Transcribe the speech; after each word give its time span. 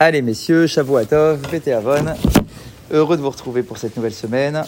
Allez 0.00 0.22
messieurs, 0.22 0.68
Shavuatov, 0.68 1.50
Bété 1.50 1.72
Avon, 1.72 2.04
heureux 2.92 3.16
de 3.16 3.22
vous 3.22 3.30
retrouver 3.30 3.64
pour 3.64 3.78
cette 3.78 3.96
nouvelle 3.96 4.14
semaine. 4.14 4.62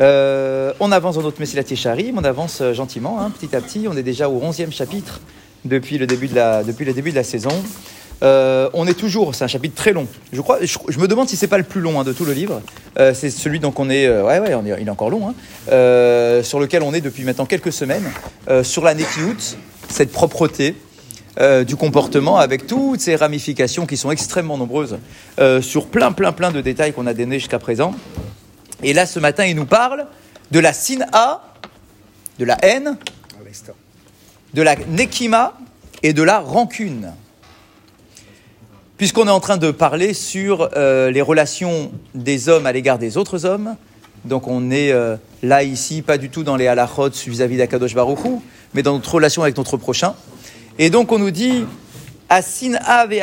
Euh, 0.00 0.74
on 0.80 0.92
avance 0.92 1.14
dans 1.14 1.22
notre 1.22 1.40
Messilat 1.40 1.62
Yesharim, 1.62 2.18
on 2.18 2.24
avance 2.24 2.60
euh, 2.60 2.74
gentiment, 2.74 3.18
hein, 3.18 3.30
petit 3.30 3.56
à 3.56 3.62
petit. 3.62 3.86
On 3.88 3.96
est 3.96 4.02
déjà 4.02 4.28
au 4.28 4.38
11e 4.38 4.70
chapitre 4.70 5.22
depuis 5.64 5.96
le 5.96 6.06
début 6.06 6.28
de 6.28 6.34
la, 6.34 6.62
depuis 6.62 6.84
le 6.84 6.92
début 6.92 7.10
de 7.10 7.16
la 7.16 7.24
saison. 7.24 7.48
Euh, 8.22 8.68
on 8.74 8.86
est 8.86 8.92
toujours, 8.92 9.34
c'est 9.34 9.44
un 9.44 9.48
chapitre 9.48 9.76
très 9.76 9.94
long. 9.94 10.06
Je 10.30 10.42
crois, 10.42 10.58
je, 10.60 10.98
me 10.98 11.08
demande 11.08 11.30
si 11.30 11.36
c'est 11.36 11.48
pas 11.48 11.56
le 11.56 11.64
plus 11.64 11.80
long 11.80 11.98
hein, 11.98 12.04
de 12.04 12.12
tout 12.12 12.26
le 12.26 12.34
livre. 12.34 12.60
C'est 13.14 13.30
celui 13.30 13.60
donc 13.60 13.80
on 13.80 13.88
est, 13.88 14.06
ouais 14.10 14.38
ouais, 14.40 14.54
il 14.78 14.86
est 14.86 14.90
encore 14.90 15.08
long, 15.08 15.28
hein, 15.28 16.42
sur 16.42 16.60
lequel 16.60 16.82
on 16.82 16.92
est 16.92 17.00
depuis 17.00 17.24
maintenant 17.24 17.46
quelques 17.46 17.72
semaines, 17.72 18.04
sur 18.62 18.84
la 18.84 18.92
Nekiout, 18.92 19.56
cette 19.88 20.12
propreté 20.12 20.76
euh, 21.40 21.64
du 21.64 21.76
comportement 21.76 22.36
avec 22.36 22.66
toutes 22.66 23.00
ces 23.00 23.16
ramifications 23.16 23.86
qui 23.86 23.96
sont 23.96 24.10
extrêmement 24.10 24.58
nombreuses 24.58 24.98
euh, 25.38 25.62
sur 25.62 25.86
plein 25.86 26.12
plein 26.12 26.30
plein 26.30 26.50
de 26.50 26.60
détails 26.60 26.92
qu'on 26.92 27.06
a 27.06 27.14
donnés 27.14 27.38
jusqu'à 27.38 27.58
présent. 27.58 27.94
Et 28.82 28.92
là, 28.92 29.06
ce 29.06 29.18
matin, 29.18 29.46
il 29.46 29.56
nous 29.56 29.64
parle 29.64 30.06
de 30.50 30.58
la 30.58 30.74
sina, 30.74 31.40
de 32.38 32.44
la 32.44 32.58
haine, 32.62 32.98
de 34.52 34.60
la 34.60 34.76
nekima 34.76 35.54
et 36.02 36.12
de 36.12 36.22
la 36.22 36.38
rancune. 36.38 37.12
Puisqu'on 38.98 39.26
est 39.26 39.30
en 39.30 39.40
train 39.40 39.56
de 39.56 39.70
parler 39.70 40.12
sur 40.12 40.68
euh, 40.76 41.10
les 41.10 41.22
relations 41.22 41.92
des 42.14 42.50
hommes 42.50 42.66
à 42.66 42.72
l'égard 42.72 42.98
des 42.98 43.16
autres 43.16 43.46
hommes, 43.46 43.76
donc 44.26 44.48
on 44.48 44.70
est 44.70 44.92
là 45.42 45.62
ici, 45.62 46.02
pas 46.02 46.18
du 46.18 46.28
tout 46.28 46.44
dans 46.44 46.56
les 46.56 46.66
halachot 46.66 47.08
vis-à-vis 47.26 47.56
d'Akadosh 47.56 47.94
Baruch 47.94 48.24
Hu, 48.26 48.38
mais 48.74 48.82
dans 48.82 48.92
notre 48.92 49.14
relation 49.14 49.42
avec 49.42 49.56
notre 49.56 49.78
prochain. 49.78 50.14
Et 50.78 50.90
donc 50.90 51.12
on 51.12 51.18
nous 51.18 51.30
dit, 51.30 51.64
Asin 52.28 52.74
Ave 52.84 53.12
et 53.12 53.22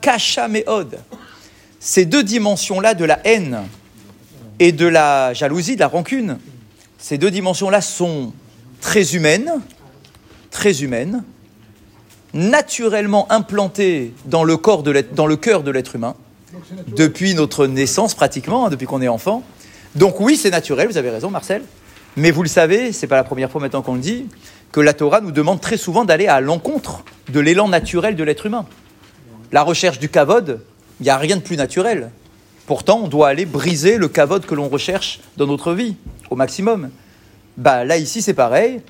Kasha 0.00 0.48
Meod. 0.48 0.98
Ces 1.78 2.06
deux 2.06 2.22
dimensions-là 2.22 2.94
de 2.94 3.04
la 3.04 3.20
haine 3.24 3.60
et 4.58 4.72
de 4.72 4.86
la 4.86 5.34
jalousie, 5.34 5.74
de 5.74 5.80
la 5.80 5.88
rancune, 5.88 6.38
ces 6.98 7.18
deux 7.18 7.30
dimensions-là 7.30 7.82
sont 7.82 8.32
très 8.80 9.14
humaines, 9.14 9.52
très 10.50 10.82
humaines, 10.82 11.22
naturellement 12.32 13.30
implantées 13.30 14.14
dans 14.24 14.44
le 14.44 14.56
cœur 14.56 14.82
de 14.82 14.90
l'être 14.90 15.94
humain, 15.94 16.14
depuis 16.96 17.34
notre 17.34 17.66
naissance 17.66 18.14
pratiquement, 18.14 18.66
hein, 18.66 18.70
depuis 18.70 18.86
qu'on 18.86 19.02
est 19.02 19.08
enfant. 19.08 19.42
Donc 19.94 20.20
oui, 20.20 20.36
c'est 20.36 20.50
naturel, 20.50 20.88
vous 20.88 20.96
avez 20.96 21.10
raison 21.10 21.30
Marcel, 21.30 21.62
mais 22.16 22.30
vous 22.30 22.42
le 22.42 22.48
savez, 22.48 22.92
c'est 22.92 23.06
pas 23.06 23.16
la 23.16 23.24
première 23.24 23.50
fois 23.50 23.60
maintenant 23.60 23.82
qu'on 23.82 23.94
le 23.94 24.00
dit, 24.00 24.26
que 24.74 24.80
la 24.80 24.92
Torah 24.92 25.20
nous 25.20 25.30
demande 25.30 25.60
très 25.60 25.76
souvent 25.76 26.04
d'aller 26.04 26.26
à 26.26 26.40
l'encontre 26.40 27.04
de 27.28 27.38
l'élan 27.38 27.68
naturel 27.68 28.16
de 28.16 28.24
l'être 28.24 28.46
humain. 28.46 28.66
La 29.52 29.62
recherche 29.62 30.00
du 30.00 30.08
kavod, 30.08 30.62
il 30.98 31.04
n'y 31.04 31.10
a 31.10 31.16
rien 31.16 31.36
de 31.36 31.42
plus 31.42 31.56
naturel. 31.56 32.10
Pourtant, 32.66 33.02
on 33.04 33.06
doit 33.06 33.28
aller 33.28 33.46
briser 33.46 33.98
le 33.98 34.08
kavod 34.08 34.44
que 34.44 34.54
l'on 34.56 34.68
recherche 34.68 35.20
dans 35.36 35.46
notre 35.46 35.74
vie, 35.74 35.94
au 36.28 36.34
maximum. 36.34 36.90
Bah, 37.56 37.84
là, 37.84 37.98
ici, 37.98 38.20
c'est 38.20 38.34
pareil. 38.34 38.80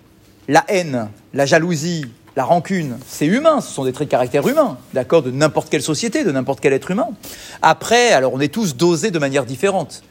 La 0.48 0.64
haine, 0.68 1.10
la 1.34 1.44
jalousie, 1.44 2.06
la 2.34 2.44
rancune, 2.44 2.96
c'est 3.06 3.26
humain, 3.26 3.60
ce 3.60 3.70
sont 3.70 3.84
des 3.84 3.92
traits 3.92 4.08
de 4.08 4.12
caractère 4.12 4.48
humain, 4.48 4.78
d'accord, 4.94 5.22
de 5.22 5.30
n'importe 5.30 5.68
quelle 5.68 5.82
société, 5.82 6.24
de 6.24 6.32
n'importe 6.32 6.60
quel 6.60 6.72
être 6.72 6.90
humain. 6.92 7.08
Après, 7.60 8.12
alors, 8.12 8.32
on 8.32 8.40
est 8.40 8.48
tous 8.48 8.74
dosés 8.74 9.10
de 9.10 9.18
manière 9.18 9.44
différente. 9.44 10.02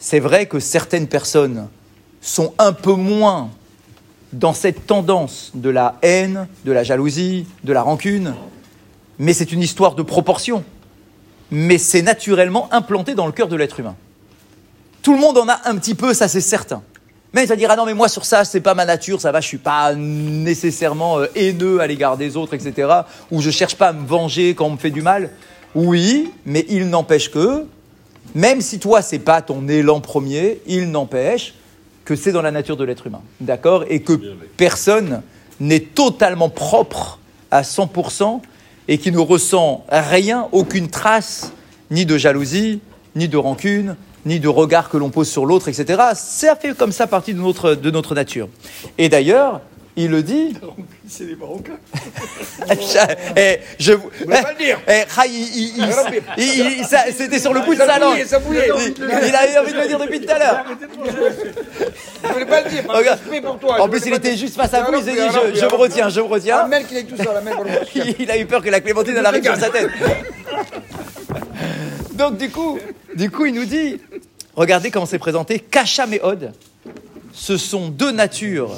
C'est 0.00 0.18
vrai 0.18 0.46
que 0.46 0.58
certaines 0.58 1.06
personnes 1.06 1.68
sont 2.20 2.52
un 2.58 2.72
peu 2.72 2.94
moins 2.94 3.50
dans 4.34 4.52
cette 4.52 4.86
tendance 4.86 5.52
de 5.54 5.70
la 5.70 5.96
haine, 6.02 6.48
de 6.64 6.72
la 6.72 6.82
jalousie, 6.82 7.46
de 7.62 7.72
la 7.72 7.82
rancune, 7.82 8.34
mais 9.18 9.32
c'est 9.32 9.52
une 9.52 9.60
histoire 9.60 9.94
de 9.94 10.02
proportion. 10.02 10.64
Mais 11.50 11.78
c'est 11.78 12.02
naturellement 12.02 12.68
implanté 12.72 13.14
dans 13.14 13.26
le 13.26 13.32
cœur 13.32 13.48
de 13.48 13.56
l'être 13.56 13.78
humain. 13.78 13.94
Tout 15.02 15.12
le 15.12 15.20
monde 15.20 15.38
en 15.38 15.48
a 15.48 15.60
un 15.66 15.76
petit 15.76 15.94
peu, 15.94 16.14
ça 16.14 16.26
c'est 16.26 16.40
certain. 16.40 16.82
Mais 17.32 17.46
ça 17.46 17.56
dira 17.56 17.76
non 17.76 17.84
mais 17.84 17.94
moi 17.94 18.08
sur 18.08 18.24
ça 18.24 18.44
c'est 18.44 18.60
pas 18.60 18.74
ma 18.74 18.84
nature, 18.84 19.20
ça 19.20 19.30
va, 19.30 19.40
je 19.40 19.46
suis 19.46 19.58
pas 19.58 19.94
nécessairement 19.94 21.18
euh, 21.18 21.26
haineux 21.34 21.80
à 21.80 21.86
l'égard 21.86 22.16
des 22.16 22.36
autres, 22.36 22.54
etc. 22.54 22.88
Ou 23.30 23.40
je 23.40 23.50
cherche 23.50 23.76
pas 23.76 23.88
à 23.88 23.92
me 23.92 24.06
venger 24.06 24.54
quand 24.54 24.66
on 24.66 24.70
me 24.70 24.76
fait 24.78 24.90
du 24.90 25.02
mal. 25.02 25.30
Oui, 25.74 26.32
mais 26.46 26.64
il 26.68 26.88
n'empêche 26.88 27.30
que, 27.30 27.66
même 28.34 28.60
si 28.60 28.78
toi 28.78 29.02
c'est 29.02 29.18
pas 29.18 29.42
ton 29.42 29.68
élan 29.68 30.00
premier, 30.00 30.60
il 30.66 30.90
n'empêche 30.90 31.54
que 32.04 32.16
c'est 32.16 32.32
dans 32.32 32.42
la 32.42 32.50
nature 32.50 32.76
de 32.76 32.84
l'être 32.84 33.06
humain, 33.06 33.22
d'accord, 33.40 33.84
et 33.88 34.02
que 34.02 34.12
personne 34.56 35.22
n'est 35.60 35.80
totalement 35.80 36.48
propre 36.48 37.18
à 37.50 37.62
100% 37.62 38.40
et 38.88 38.98
qui 38.98 39.10
ne 39.12 39.18
ressent 39.18 39.84
rien, 39.88 40.48
aucune 40.52 40.88
trace, 40.88 41.52
ni 41.90 42.04
de 42.04 42.18
jalousie, 42.18 42.80
ni 43.16 43.28
de 43.28 43.36
rancune, 43.36 43.96
ni 44.26 44.40
de 44.40 44.48
regard 44.48 44.88
que 44.90 44.96
l'on 44.96 45.10
pose 45.10 45.28
sur 45.28 45.46
l'autre, 45.46 45.68
etc. 45.68 46.02
Ça 46.14 46.56
fait 46.56 46.76
comme 46.76 46.92
ça 46.92 47.06
partie 47.06 47.34
de 47.34 47.40
notre, 47.40 47.74
de 47.74 47.90
notre 47.90 48.14
nature. 48.14 48.48
Et 48.98 49.08
d'ailleurs, 49.08 49.60
il 49.96 50.10
le 50.10 50.22
dit. 50.22 50.54
C'est 51.08 51.24
des 51.26 51.36
Marocains. 51.36 51.78
Eh, 53.36 53.58
je 53.78 53.92
vous. 53.92 54.10
voulez 54.24 54.40
pas 54.42 54.52
le 54.52 54.64
dire. 54.64 54.80
Eh, 54.88 55.02
Ah, 55.16 55.26
il- 55.26 55.82
il- 56.78 56.84
ça- 56.84 57.04
C'était 57.16 57.38
sur 57.38 57.52
le 57.52 57.60
bout 57.60 57.74
de 57.74 57.78
sa 57.78 57.98
langue. 57.98 58.16
Il, 58.18 59.34
avait 59.34 59.58
envie 59.58 59.72
de 59.72 59.78
le 59.80 59.86
dire 59.88 59.98
depuis 59.98 60.20
tout 60.20 60.32
à 60.32 60.38
l'heure. 60.38 60.64
Je 62.24 62.32
voulais 62.32 62.46
pas 62.46 62.62
le 62.62 62.70
dire, 62.70 63.42
pour 63.42 63.58
toi. 63.58 63.80
En 63.80 63.86
je 63.86 63.90
plus, 63.90 64.02
il 64.06 64.14
était 64.14 64.36
juste 64.36 64.56
face 64.56 64.72
à 64.74 64.82
vous. 64.82 64.94
Il 64.96 65.04
s'est 65.04 65.12
dit 65.12 65.18
je, 65.54 65.60
je 65.60 65.64
me 65.64 65.74
retiens, 65.74 66.08
je 66.08 66.20
me 66.20 66.26
retiens. 66.26 66.58
Ah, 66.62 66.78
il 68.18 68.30
a 68.30 68.38
eu 68.38 68.46
peur 68.46 68.62
que 68.62 68.70
la 68.70 68.80
clémentine 68.80 69.14
elle 69.16 69.26
arrive 69.26 69.44
sur 69.44 69.56
sa 69.56 69.70
tête. 69.70 69.88
Donc 72.14 72.36
du 72.38 72.50
coup, 72.50 72.78
du 73.14 73.30
coup, 73.30 73.46
il 73.46 73.54
nous 73.54 73.64
dit, 73.64 74.00
regardez 74.54 74.90
comment 74.90 75.06
c'est 75.06 75.18
présenté, 75.18 75.58
Kacham 75.58 76.12
et 76.14 76.20
Od. 76.22 76.52
Ce 77.32 77.56
sont 77.56 77.88
deux 77.88 78.12
natures 78.12 78.70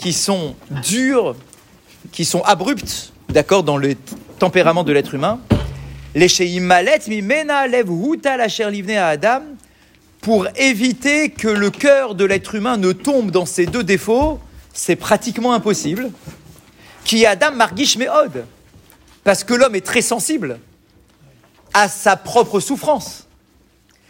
qui 0.00 0.14
sont 0.14 0.56
dures, 0.82 1.36
qui 2.10 2.24
sont 2.24 2.40
abruptes, 2.42 3.12
d'accord, 3.28 3.62
dans 3.62 3.76
le 3.76 3.94
tempérament 4.38 4.82
de 4.82 4.92
l'être 4.92 5.14
humain. 5.14 5.40
Les 6.14 6.26
à 8.96 9.06
Adam, 9.08 9.42
pour 10.22 10.48
éviter 10.56 11.30
que 11.30 11.48
le 11.48 11.70
cœur 11.70 12.14
de 12.14 12.24
l'être 12.24 12.54
humain 12.54 12.78
ne 12.78 12.92
tombe 12.92 13.30
dans 13.30 13.44
ces 13.44 13.66
deux 13.66 13.84
défauts, 13.84 14.40
c'est 14.72 14.96
pratiquement 14.96 15.52
impossible. 15.52 16.10
Qui 17.04 17.26
Adam 17.26 17.52
margish 17.52 17.98
meod, 17.98 18.44
parce 19.22 19.44
que 19.44 19.52
l'homme 19.52 19.74
est 19.74 19.84
très 19.84 20.02
sensible 20.02 20.58
à 21.74 21.88
sa 21.88 22.16
propre 22.16 22.58
souffrance. 22.60 23.26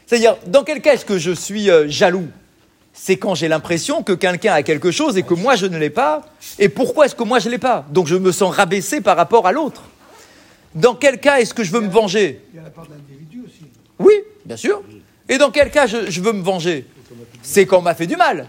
C'est-à-dire, 0.06 0.36
dans 0.46 0.62
quel 0.62 0.80
cas 0.80 0.94
est-ce 0.94 1.04
que 1.04 1.18
je 1.18 1.32
suis 1.32 1.68
euh, 1.68 1.88
jaloux? 1.88 2.28
C'est 2.92 3.16
quand 3.16 3.34
j'ai 3.34 3.48
l'impression 3.48 4.02
que 4.02 4.12
quelqu'un 4.12 4.52
a 4.52 4.62
quelque 4.62 4.90
chose 4.90 5.16
et 5.16 5.22
que 5.22 5.34
moi 5.34 5.56
je 5.56 5.66
ne 5.66 5.78
l'ai 5.78 5.90
pas. 5.90 6.22
Et 6.58 6.68
pourquoi 6.68 7.06
est-ce 7.06 7.14
que 7.14 7.22
moi 7.22 7.38
je 7.38 7.46
ne 7.46 7.52
l'ai 7.52 7.58
pas? 7.58 7.86
Donc 7.90 8.06
je 8.06 8.16
me 8.16 8.32
sens 8.32 8.54
rabaissé 8.54 9.00
par 9.00 9.16
rapport 9.16 9.46
à 9.46 9.52
l'autre. 9.52 9.82
Dans 10.74 10.94
quel 10.94 11.18
cas 11.18 11.38
est-ce 11.38 11.54
que 11.54 11.64
je 11.64 11.72
veux 11.72 11.80
me 11.80 11.88
venger? 11.88 12.42
Il 12.52 12.56
y 12.56 12.60
a 12.60 12.64
la 12.64 12.70
part 12.70 12.86
de 12.86 12.92
l'individu 12.92 13.42
aussi. 13.44 13.70
Oui, 13.98 14.14
bien 14.44 14.56
sûr. 14.56 14.82
Et 15.28 15.38
dans 15.38 15.50
quel 15.50 15.70
cas 15.70 15.86
je, 15.86 16.10
je 16.10 16.20
veux 16.20 16.32
me 16.32 16.42
venger? 16.42 16.86
C'est 17.42 17.66
quand 17.66 17.78
on 17.78 17.82
m'a 17.82 17.94
fait 17.94 18.06
du 18.06 18.16
mal. 18.16 18.46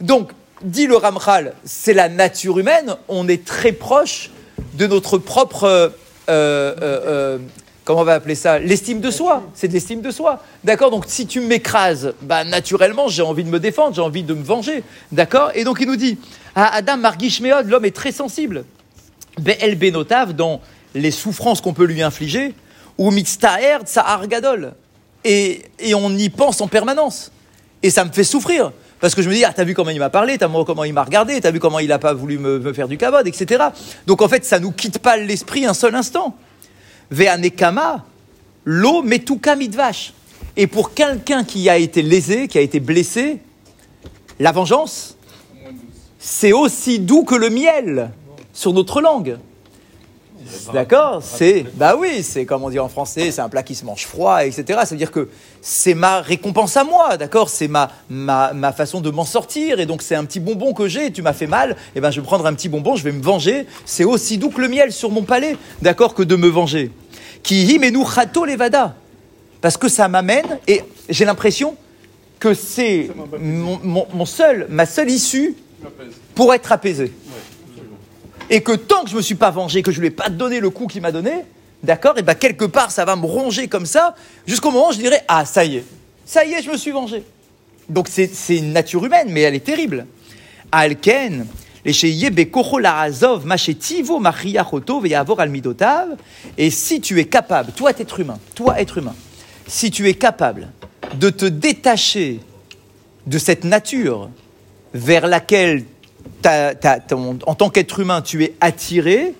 Donc, 0.00 0.32
dit 0.62 0.86
le 0.86 0.96
Ramchal, 0.96 1.54
c'est 1.64 1.94
la 1.94 2.08
nature 2.08 2.58
humaine, 2.58 2.96
on 3.08 3.28
est 3.28 3.44
très 3.44 3.72
proche 3.72 4.30
de 4.74 4.86
notre 4.86 5.18
propre, 5.18 5.64
euh, 5.64 5.88
euh, 6.28 6.74
euh, 6.80 7.38
comment 7.84 8.00
on 8.00 8.04
va 8.04 8.14
appeler 8.14 8.34
ça, 8.34 8.58
l'estime 8.58 9.00
de 9.00 9.10
soi. 9.10 9.42
C'est 9.54 9.68
de 9.68 9.72
l'estime 9.72 10.00
de 10.00 10.10
soi. 10.10 10.42
D'accord? 10.64 10.90
Donc, 10.90 11.04
si 11.06 11.26
tu 11.26 11.40
m'écrases, 11.40 12.14
bah, 12.22 12.44
naturellement, 12.44 13.08
j'ai 13.08 13.22
envie 13.22 13.44
de 13.44 13.50
me 13.50 13.60
défendre, 13.60 13.94
j'ai 13.94 14.02
envie 14.02 14.22
de 14.22 14.34
me 14.34 14.42
venger. 14.42 14.82
D'accord? 15.12 15.50
Et 15.54 15.64
donc, 15.64 15.78
il 15.80 15.86
nous 15.86 15.96
dit, 15.96 16.18
ah, 16.54 16.70
Adam 16.74 16.96
Margish 16.96 17.40
Meod, 17.40 17.68
l'homme 17.68 17.84
est 17.84 17.94
très 17.94 18.12
sensible. 18.12 18.64
Be'el 19.38 19.76
Benotav, 19.76 20.32
dans 20.32 20.60
les 20.94 21.10
souffrances 21.10 21.60
qu'on 21.60 21.74
peut 21.74 21.84
lui 21.84 22.02
infliger, 22.02 22.54
ou 22.98 23.10
Mitztaher 23.10 23.78
Tsahar 23.84 24.26
Gadol. 24.28 24.74
Et, 25.24 25.62
et 25.78 25.94
on 25.94 26.10
y 26.10 26.28
pense 26.28 26.60
en 26.60 26.68
permanence. 26.68 27.32
Et 27.82 27.90
ça 27.90 28.04
me 28.04 28.12
fait 28.12 28.24
souffrir. 28.24 28.72
Parce 29.04 29.14
que 29.14 29.20
je 29.20 29.28
me 29.28 29.34
dis, 29.34 29.44
ah, 29.44 29.52
t'as 29.54 29.64
vu 29.64 29.74
comment 29.74 29.90
il 29.90 29.98
m'a 29.98 30.08
parlé, 30.08 30.38
t'as 30.38 30.48
vu 30.48 30.64
comment 30.64 30.84
il 30.84 30.94
m'a 30.94 31.04
regardé, 31.04 31.38
t'as 31.38 31.50
vu 31.50 31.60
comment 31.60 31.78
il 31.78 31.88
n'a 31.88 31.98
pas 31.98 32.14
voulu 32.14 32.38
me, 32.38 32.72
faire 32.72 32.88
du 32.88 32.96
kavod, 32.96 33.26
etc. 33.26 33.64
Donc 34.06 34.22
en 34.22 34.28
fait, 34.28 34.46
ça 34.46 34.58
nous 34.58 34.70
quitte 34.70 34.98
pas 34.98 35.18
l'esprit 35.18 35.66
un 35.66 35.74
seul 35.74 35.94
instant. 35.94 36.34
Ve'anekama, 37.10 38.04
lo 38.64 39.02
metuka 39.02 39.56
midvash. 39.56 40.12
Et 40.56 40.66
pour 40.66 40.94
quelqu'un 40.94 41.44
qui 41.44 41.68
a 41.68 41.76
été 41.76 42.02
lésé, 42.02 42.48
qui 42.48 42.58
a 42.58 42.60
été 42.60 42.80
blessé, 42.80 43.40
la 44.38 44.52
vengeance, 44.52 45.16
c'est 46.18 46.52
aussi 46.52 46.98
doux 46.98 47.24
que 47.24 47.34
le 47.34 47.50
miel 47.50 48.10
sur 48.52 48.72
notre 48.72 49.00
langue. 49.00 49.38
D'accord 50.72 51.22
C'est, 51.22 51.64
bah 51.74 51.96
oui, 51.98 52.22
c'est 52.22 52.44
comme 52.44 52.62
on 52.64 52.70
dit 52.70 52.78
en 52.78 52.88
français, 52.88 53.30
c'est 53.30 53.40
un 53.40 53.48
plat 53.48 53.62
qui 53.62 53.74
se 53.74 53.84
mange 53.84 54.06
froid, 54.06 54.44
etc. 54.44 54.64
Ça 54.84 54.90
veut 54.90 54.96
dire 54.96 55.10
que 55.10 55.28
c'est 55.62 55.94
ma 55.94 56.20
récompense 56.20 56.76
à 56.76 56.84
moi, 56.84 57.16
d'accord? 57.16 57.48
C'est 57.48 57.68
ma, 57.68 57.90
ma, 58.10 58.52
ma 58.52 58.72
façon 58.72 59.00
de 59.00 59.10
m'en 59.10 59.24
sortir, 59.24 59.80
et 59.80 59.86
donc 59.86 60.02
c'est 60.02 60.14
un 60.14 60.24
petit 60.24 60.40
bonbon 60.40 60.72
que 60.74 60.86
j'ai, 60.88 61.10
tu 61.12 61.22
m'as 61.22 61.32
fait 61.32 61.46
mal, 61.46 61.76
et 61.96 62.00
ben 62.00 62.10
je 62.10 62.20
vais 62.20 62.26
prendre 62.26 62.46
un 62.46 62.54
petit 62.54 62.68
bonbon, 62.68 62.96
je 62.96 63.04
vais 63.04 63.12
me 63.12 63.22
venger. 63.22 63.66
C'est 63.84 64.04
aussi 64.04 64.38
doux 64.38 64.50
que 64.50 64.60
le 64.60 64.68
miel 64.68 64.92
sur 64.92 65.10
mon 65.10 65.22
palais, 65.22 65.56
d'accord, 65.82 66.14
que 66.14 66.22
de 66.22 66.36
me 66.36 66.48
venger. 66.48 66.90
Ki 67.42 67.62
himenu 67.74 68.04
chato 68.06 68.44
levada. 68.44 68.94
Parce 69.60 69.76
que 69.76 69.88
ça 69.88 70.08
m'amène, 70.08 70.58
et 70.68 70.82
j'ai 71.08 71.24
l'impression 71.24 71.74
que 72.38 72.52
c'est 72.52 73.08
mon, 73.40 73.78
mon- 73.82 74.06
mon 74.12 74.26
seul, 74.26 74.66
ma 74.68 74.84
seule 74.84 75.10
issue 75.10 75.54
pour 76.34 76.52
être 76.52 76.72
apaisé. 76.72 77.12
Et 78.50 78.62
que 78.62 78.72
tant 78.72 79.04
que 79.04 79.10
je 79.10 79.16
me 79.16 79.22
suis 79.22 79.34
pas 79.34 79.50
vengé, 79.50 79.82
que 79.82 79.92
je 79.92 80.00
lui 80.00 80.08
ai 80.08 80.10
pas 80.10 80.28
donné 80.28 80.60
le 80.60 80.70
coup 80.70 80.86
qu'il 80.86 81.02
m'a 81.02 81.12
donné, 81.12 81.32
d'accord, 81.82 82.18
et 82.18 82.22
ben 82.22 82.34
quelque 82.34 82.64
part 82.64 82.90
ça 82.90 83.04
va 83.04 83.16
me 83.16 83.26
ronger 83.26 83.68
comme 83.68 83.86
ça, 83.86 84.14
jusqu'au 84.46 84.70
moment 84.70 84.90
où 84.90 84.92
je 84.92 84.98
dirais 84.98 85.24
ah 85.28 85.44
ça 85.44 85.64
y 85.64 85.76
est, 85.76 85.84
ça 86.24 86.44
y 86.44 86.52
est, 86.52 86.62
je 86.62 86.70
me 86.70 86.76
suis 86.76 86.90
vengé. 86.90 87.22
Donc 87.88 88.08
c'est 88.08 88.30
une 88.56 88.72
nature 88.72 89.04
humaine, 89.04 89.28
mais 89.30 89.42
elle 89.42 89.54
est 89.54 89.64
terrible. 89.64 90.06
Alken. 90.72 91.46
Et 91.86 91.92
si 91.92 92.10
tu 97.02 97.20
es 97.20 97.26
capable, 97.26 97.72
toi 97.72 97.90
être 97.98 98.20
humain, 98.20 98.38
toi 98.54 98.80
être 98.80 98.98
humain, 98.98 99.14
si 99.66 99.90
tu 99.90 100.08
es 100.08 100.14
capable 100.14 100.70
de 101.16 101.28
te 101.28 101.44
détacher 101.44 102.40
de 103.26 103.36
cette 103.36 103.64
nature 103.64 104.30
vers 104.94 105.26
laquelle 105.26 105.84
t'as- 106.42 106.74
t'as- 106.74 107.00
ton- 107.00 107.38
en 107.46 107.54
tant 107.54 107.70
qu'être 107.70 108.00
humain 108.00 108.22
tu 108.22 108.42
es 108.44 108.54
attiré, 108.60 109.34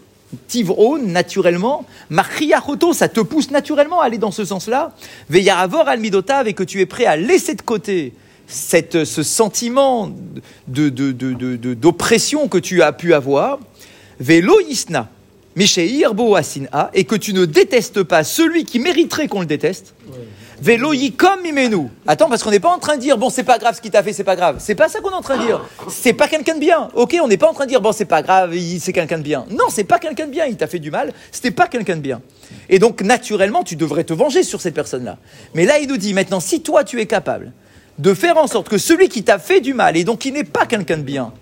tivro, 0.48 0.98
naturellement, 0.98 1.84
machiachoto, 2.10 2.92
ça 2.92 3.08
te 3.08 3.20
pousse 3.20 3.50
naturellement 3.50 4.00
à 4.00 4.06
aller 4.06 4.18
dans 4.18 4.32
ce 4.32 4.44
sens-là, 4.44 4.92
veyavor 5.30 5.86
almidotav, 5.88 6.48
et 6.48 6.54
que 6.54 6.64
tu 6.64 6.80
es 6.80 6.86
prêt 6.86 7.06
à 7.06 7.16
laisser 7.16 7.54
de 7.54 7.62
côté 7.62 8.12
cette, 8.46 9.04
ce 9.04 9.22
sentiment 9.22 10.10
de- 10.68 10.88
de- 10.88 11.12
de- 11.12 11.32
de- 11.32 11.74
d'oppression 11.74 12.48
que 12.48 12.58
tu 12.58 12.82
as 12.82 12.92
pu 12.92 13.14
avoir, 13.14 13.58
velo 14.20 14.58
isna, 14.68 15.08
misheir 15.56 16.14
bo 16.14 16.34
asina, 16.34 16.90
et 16.94 17.04
que 17.04 17.14
tu 17.14 17.32
ne 17.32 17.44
détestes 17.44 18.02
pas. 18.02 18.24
Celui 18.24 18.64
qui 18.64 18.80
mériterait 18.80 19.28
qu'on 19.28 19.40
le 19.40 19.46
déteste, 19.46 19.94
Vélo 20.64 20.94
comme 21.18 21.42
mimenu. 21.42 21.90
Attends, 22.06 22.30
parce 22.30 22.42
qu'on 22.42 22.50
n'est 22.50 22.58
pas 22.58 22.70
en 22.70 22.78
train 22.78 22.96
de 22.96 23.00
dire, 23.02 23.18
bon, 23.18 23.28
c'est 23.28 23.42
pas 23.42 23.58
grave 23.58 23.76
ce 23.76 23.82
qu'il 23.82 23.90
t'a 23.90 24.02
fait, 24.02 24.14
c'est 24.14 24.24
pas 24.24 24.34
grave. 24.34 24.56
C'est 24.60 24.74
pas 24.74 24.88
ça 24.88 25.00
qu'on 25.00 25.10
est 25.10 25.14
en 25.14 25.20
train 25.20 25.36
de 25.36 25.42
dire. 25.42 25.62
C'est 25.90 26.14
pas 26.14 26.26
quelqu'un 26.26 26.54
de 26.54 26.58
bien. 26.58 26.88
Ok, 26.94 27.14
on 27.22 27.28
n'est 27.28 27.36
pas 27.36 27.50
en 27.50 27.52
train 27.52 27.66
de 27.66 27.68
dire, 27.68 27.82
bon, 27.82 27.92
c'est 27.92 28.06
pas 28.06 28.22
grave, 28.22 28.56
c'est 28.80 28.94
quelqu'un 28.94 29.18
de 29.18 29.22
bien. 29.22 29.44
Non, 29.50 29.66
c'est 29.68 29.84
pas 29.84 29.98
quelqu'un 29.98 30.24
de 30.24 30.30
bien. 30.30 30.46
Il 30.46 30.56
t'a 30.56 30.66
fait 30.66 30.78
du 30.78 30.90
mal. 30.90 31.12
C'était 31.30 31.50
pas 31.50 31.66
quelqu'un 31.66 31.96
de 31.96 32.00
bien. 32.00 32.22
Et 32.70 32.78
donc, 32.78 33.02
naturellement, 33.02 33.62
tu 33.62 33.76
devrais 33.76 34.04
te 34.04 34.14
venger 34.14 34.42
sur 34.42 34.62
cette 34.62 34.72
personne-là. 34.72 35.18
Mais 35.52 35.66
là, 35.66 35.80
il 35.80 35.86
nous 35.86 35.98
dit, 35.98 36.14
maintenant, 36.14 36.40
si 36.40 36.62
toi, 36.62 36.82
tu 36.82 36.98
es 36.98 37.04
capable 37.04 37.52
de 37.98 38.14
faire 38.14 38.38
en 38.38 38.46
sorte 38.46 38.70
que 38.70 38.78
celui 38.78 39.10
qui 39.10 39.22
t'a 39.22 39.38
fait 39.38 39.60
du 39.60 39.74
mal, 39.74 39.98
et 39.98 40.04
donc 40.04 40.20
qui 40.20 40.32
n'est 40.32 40.44
pas 40.44 40.64
quelqu'un 40.64 40.96
de 40.96 41.02
bien, 41.02 41.34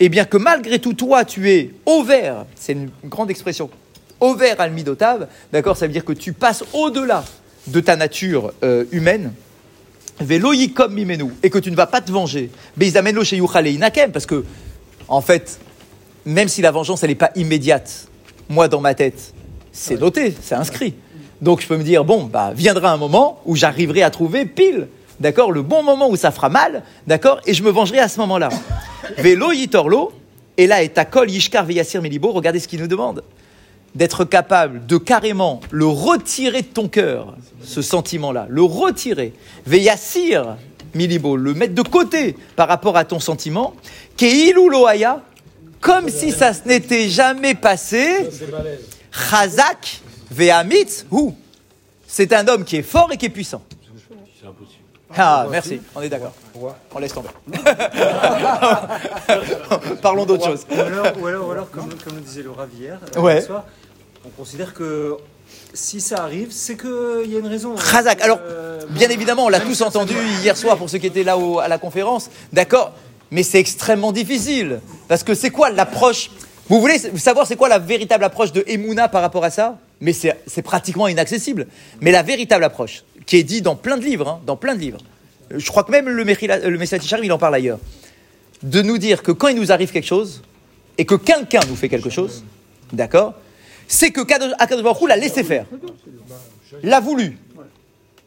et 0.00 0.08
bien 0.08 0.24
que 0.24 0.38
malgré 0.38 0.78
tout, 0.78 0.94
toi, 0.94 1.26
tu 1.26 1.50
es 1.50 1.70
au 1.84 2.02
vert, 2.02 2.46
c'est 2.54 2.72
une 2.72 2.88
grande 3.04 3.30
expression, 3.30 3.68
au 4.20 4.34
vert 4.34 4.58
al 4.58 4.70
midotav, 4.70 5.28
d'accord, 5.52 5.76
ça 5.76 5.86
veut 5.86 5.92
dire 5.92 6.04
que 6.06 6.14
tu 6.14 6.32
passes 6.32 6.64
au-delà 6.72 7.24
de 7.66 7.80
ta 7.80 7.96
nature 7.96 8.52
euh, 8.62 8.84
humaine, 8.92 9.32
comme 10.74 10.94
mimenu, 10.94 11.32
et 11.42 11.50
que 11.50 11.58
tu 11.58 11.70
ne 11.70 11.76
vas 11.76 11.86
pas 11.86 12.00
te 12.00 12.12
venger, 12.12 12.50
chez 13.24 13.36
Inakem, 13.36 14.12
parce 14.12 14.26
que, 14.26 14.44
en 15.08 15.20
fait, 15.20 15.58
même 16.24 16.48
si 16.48 16.62
la 16.62 16.70
vengeance, 16.70 17.02
elle 17.02 17.10
n'est 17.10 17.14
pas 17.14 17.30
immédiate, 17.36 18.08
moi, 18.48 18.68
dans 18.68 18.80
ma 18.80 18.94
tête, 18.94 19.34
c'est 19.72 20.00
noté, 20.00 20.34
c'est 20.42 20.54
inscrit. 20.54 20.94
Donc, 21.40 21.60
je 21.60 21.66
peux 21.66 21.76
me 21.76 21.82
dire, 21.82 22.04
bon, 22.04 22.24
bah, 22.24 22.52
viendra 22.54 22.92
un 22.92 22.96
moment 22.96 23.40
où 23.44 23.56
j'arriverai 23.56 24.02
à 24.02 24.10
trouver 24.10 24.46
pile, 24.46 24.88
d'accord, 25.20 25.52
le 25.52 25.62
bon 25.62 25.82
moment 25.82 26.08
où 26.08 26.16
ça 26.16 26.30
fera 26.30 26.48
mal, 26.48 26.82
d'accord, 27.06 27.40
et 27.46 27.54
je 27.54 27.62
me 27.62 27.70
vengerai 27.70 27.98
à 27.98 28.08
ce 28.08 28.20
moment-là. 28.20 28.50
Yitorlo, 29.24 30.12
et 30.56 30.66
là, 30.66 30.82
et 30.82 30.88
ta 30.88 31.04
kol 31.04 31.30
yishkar 31.30 31.64
veyasir 31.64 32.00
melibo, 32.00 32.32
regardez 32.32 32.60
ce 32.60 32.68
qu'il 32.68 32.80
nous 32.80 32.86
demande. 32.86 33.22
D'être 33.94 34.24
capable 34.24 34.86
de 34.86 34.96
carrément 34.96 35.60
le 35.70 35.86
retirer 35.86 36.62
de 36.62 36.66
ton 36.66 36.88
cœur, 36.88 37.36
ce 37.62 37.80
sentiment-là, 37.80 38.46
le 38.48 38.62
retirer, 38.62 39.32
veyasir 39.66 40.56
milibo, 40.94 41.36
le 41.36 41.54
mettre 41.54 41.74
de 41.74 41.82
côté 41.82 42.36
par 42.56 42.66
rapport 42.68 42.96
à 42.96 43.04
ton 43.04 43.20
sentiment, 43.20 43.74
keilu 44.16 44.68
loaya, 44.68 45.20
comme 45.80 46.08
si 46.08 46.32
ça 46.32 46.50
ne 46.52 46.68
n'était 46.70 47.08
jamais 47.08 47.54
passé, 47.54 48.28
chazak 49.12 50.00
ve'amit, 50.30 51.04
ou 51.12 51.34
c'est 52.06 52.32
un 52.32 52.48
homme 52.48 52.64
qui 52.64 52.76
est 52.76 52.82
fort 52.82 53.10
et 53.12 53.16
qui 53.16 53.26
est 53.26 53.30
puissant. 53.30 53.62
Ah, 55.16 55.46
merci, 55.48 55.80
on 55.94 56.02
est 56.02 56.08
d'accord. 56.08 56.32
On 56.92 56.98
laisse 56.98 57.14
tomber. 57.14 57.28
Parlons 60.02 60.26
d'autre 60.26 60.44
chose. 60.44 60.66
Ou 60.68 60.74
alors, 60.80 61.06
ou 61.20 61.26
alors, 61.26 61.48
ou 61.48 61.50
alors, 61.52 61.70
comme, 61.70 61.88
comme 62.04 62.16
le 62.16 62.20
disait 62.20 62.42
Laura 62.42 62.66
hier, 62.76 62.98
euh, 63.16 63.20
Ouais. 63.20 63.40
soir, 63.40 63.64
on 64.26 64.30
considère 64.30 64.74
que 64.74 65.16
si 65.72 66.00
ça 66.00 66.22
arrive, 66.22 66.48
c'est 66.50 66.76
qu'il 66.76 67.30
y 67.30 67.36
a 67.36 67.38
une 67.38 67.46
raison. 67.46 67.74
Khazak. 67.74 68.20
Alors, 68.22 68.38
Euh, 68.44 68.80
bien 68.90 69.08
évidemment, 69.08 69.46
on 69.46 69.48
l'a 69.48 69.60
tous 69.60 69.80
entendu 69.82 70.14
hier 70.42 70.56
soir 70.56 70.76
pour 70.76 70.88
ceux 70.90 70.98
qui 70.98 71.06
étaient 71.06 71.22
là 71.24 71.36
au- 71.38 71.58
à 71.58 71.68
la 71.68 71.78
conférence, 71.78 72.30
d'accord 72.52 72.92
Mais 73.30 73.42
c'est 73.42 73.58
extrêmement 73.58 74.12
difficile. 74.12 74.80
Parce 75.08 75.24
que 75.24 75.34
c'est 75.34 75.50
quoi 75.50 75.70
l'approche? 75.70 76.30
Vous 76.68 76.80
voulez 76.80 76.98
savoir 77.16 77.46
c'est 77.46 77.56
quoi 77.56 77.68
la 77.68 77.78
véritable 77.80 78.22
approche 78.22 78.52
de 78.52 78.62
Emouna 78.66 79.08
par 79.08 79.22
rapport 79.22 79.42
à 79.44 79.50
ça? 79.50 79.78
Mais 80.00 80.12
c'est 80.12 80.62
pratiquement 80.62 81.08
inaccessible. 81.08 81.66
Mais 82.00 82.12
la 82.12 82.22
véritable 82.22 82.62
approche, 82.64 83.02
qui 83.26 83.36
est 83.36 83.42
dit 83.42 83.60
dans 83.60 83.74
plein 83.76 83.96
de 83.96 84.04
livres, 84.04 84.28
hein, 84.28 84.40
dans 84.46 84.56
plein 84.56 84.74
de 84.74 84.80
livres, 84.80 84.98
je 85.50 85.68
crois 85.68 85.82
que 85.84 85.90
même 85.90 86.08
le, 86.08 86.22
le 86.22 86.78
Messiah 86.78 86.98
Tisharim, 86.98 87.24
il 87.24 87.32
en 87.32 87.38
parle 87.38 87.54
ailleurs, 87.56 87.78
de 88.62 88.82
nous 88.82 88.98
dire 88.98 89.22
que 89.22 89.32
quand 89.32 89.48
il 89.48 89.56
nous 89.56 89.72
arrive 89.72 89.90
quelque 89.90 90.06
chose, 90.06 90.42
et 90.98 91.04
que 91.04 91.14
quelqu'un 91.16 91.60
nous 91.68 91.76
fait 91.76 91.88
quelque 91.88 92.10
chose, 92.10 92.44
d'accord 92.92 93.34
C'est 93.88 94.10
que 94.10 94.20
Kadosh 94.20 94.52
Akadosh 94.58 95.08
l'a 95.08 95.16
laissé 95.16 95.44
faire, 95.44 95.66
l'a 96.82 97.00
voulu, 97.00 97.38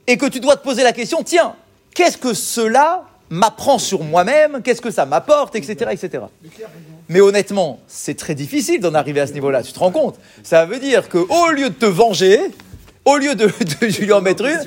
et 0.06 0.18
que 0.18 0.26
tu 0.26 0.40
dois 0.40 0.56
te 0.56 0.64
poser 0.64 0.84
la 0.84 0.94
question, 0.94 1.24
tiens, 1.24 1.56
qu'est-ce 1.94 2.18
que 2.18 2.34
cela 2.34 3.06
m'apprend 3.30 3.78
sur 3.78 4.04
moi-même, 4.04 4.62
qu'est-ce 4.64 4.82
que 4.82 4.92
ça 4.92 5.06
m'apporte, 5.06 5.56
etc., 5.56 5.92
etc. 5.92 6.24
Mais 7.10 7.20
honnêtement, 7.20 7.80
c'est 7.88 8.16
très 8.16 8.36
difficile 8.36 8.80
d'en 8.80 8.94
arriver 8.94 9.20
à 9.20 9.28
ce 9.28 9.34
niveau-là, 9.34 9.64
tu 9.64 9.74
te 9.74 9.80
rends 9.80 9.92
compte 9.92 10.16
Ça 10.44 10.66
veut 10.66 10.80
dire 10.80 11.10
que 11.10 11.18
au 11.18 11.52
lieu 11.52 11.70
de 11.70 11.76
te 11.76 11.86
venger, 11.86 12.40
au 13.04 13.18
lieu 13.18 13.36
de, 13.36 13.46
de 13.82 14.02
lui 14.02 14.12
en 14.12 14.22
mettre 14.22 14.46
une, 14.46 14.60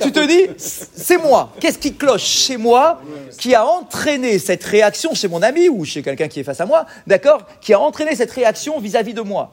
tu 0.00 0.12
te 0.12 0.26
dis, 0.26 0.50
c'est 0.56 1.18
moi. 1.18 1.52
Qu'est-ce 1.60 1.78
qui 1.78 1.94
cloche 1.94 2.24
chez 2.24 2.56
moi 2.56 3.00
qui 3.38 3.54
a 3.54 3.66
entraîné 3.66 4.38
cette 4.38 4.64
réaction 4.64 5.14
chez 5.14 5.28
mon 5.28 5.42
ami 5.42 5.68
ou 5.68 5.84
chez 5.84 6.02
quelqu'un 6.02 6.28
qui 6.28 6.40
est 6.40 6.44
face 6.44 6.60
à 6.60 6.66
moi, 6.66 6.86
d'accord 7.06 7.42
Qui 7.60 7.72
a 7.74 7.80
entraîné 7.80 8.16
cette 8.16 8.30
réaction 8.30 8.78
vis-à-vis 8.80 9.14
de 9.14 9.20
moi? 9.20 9.52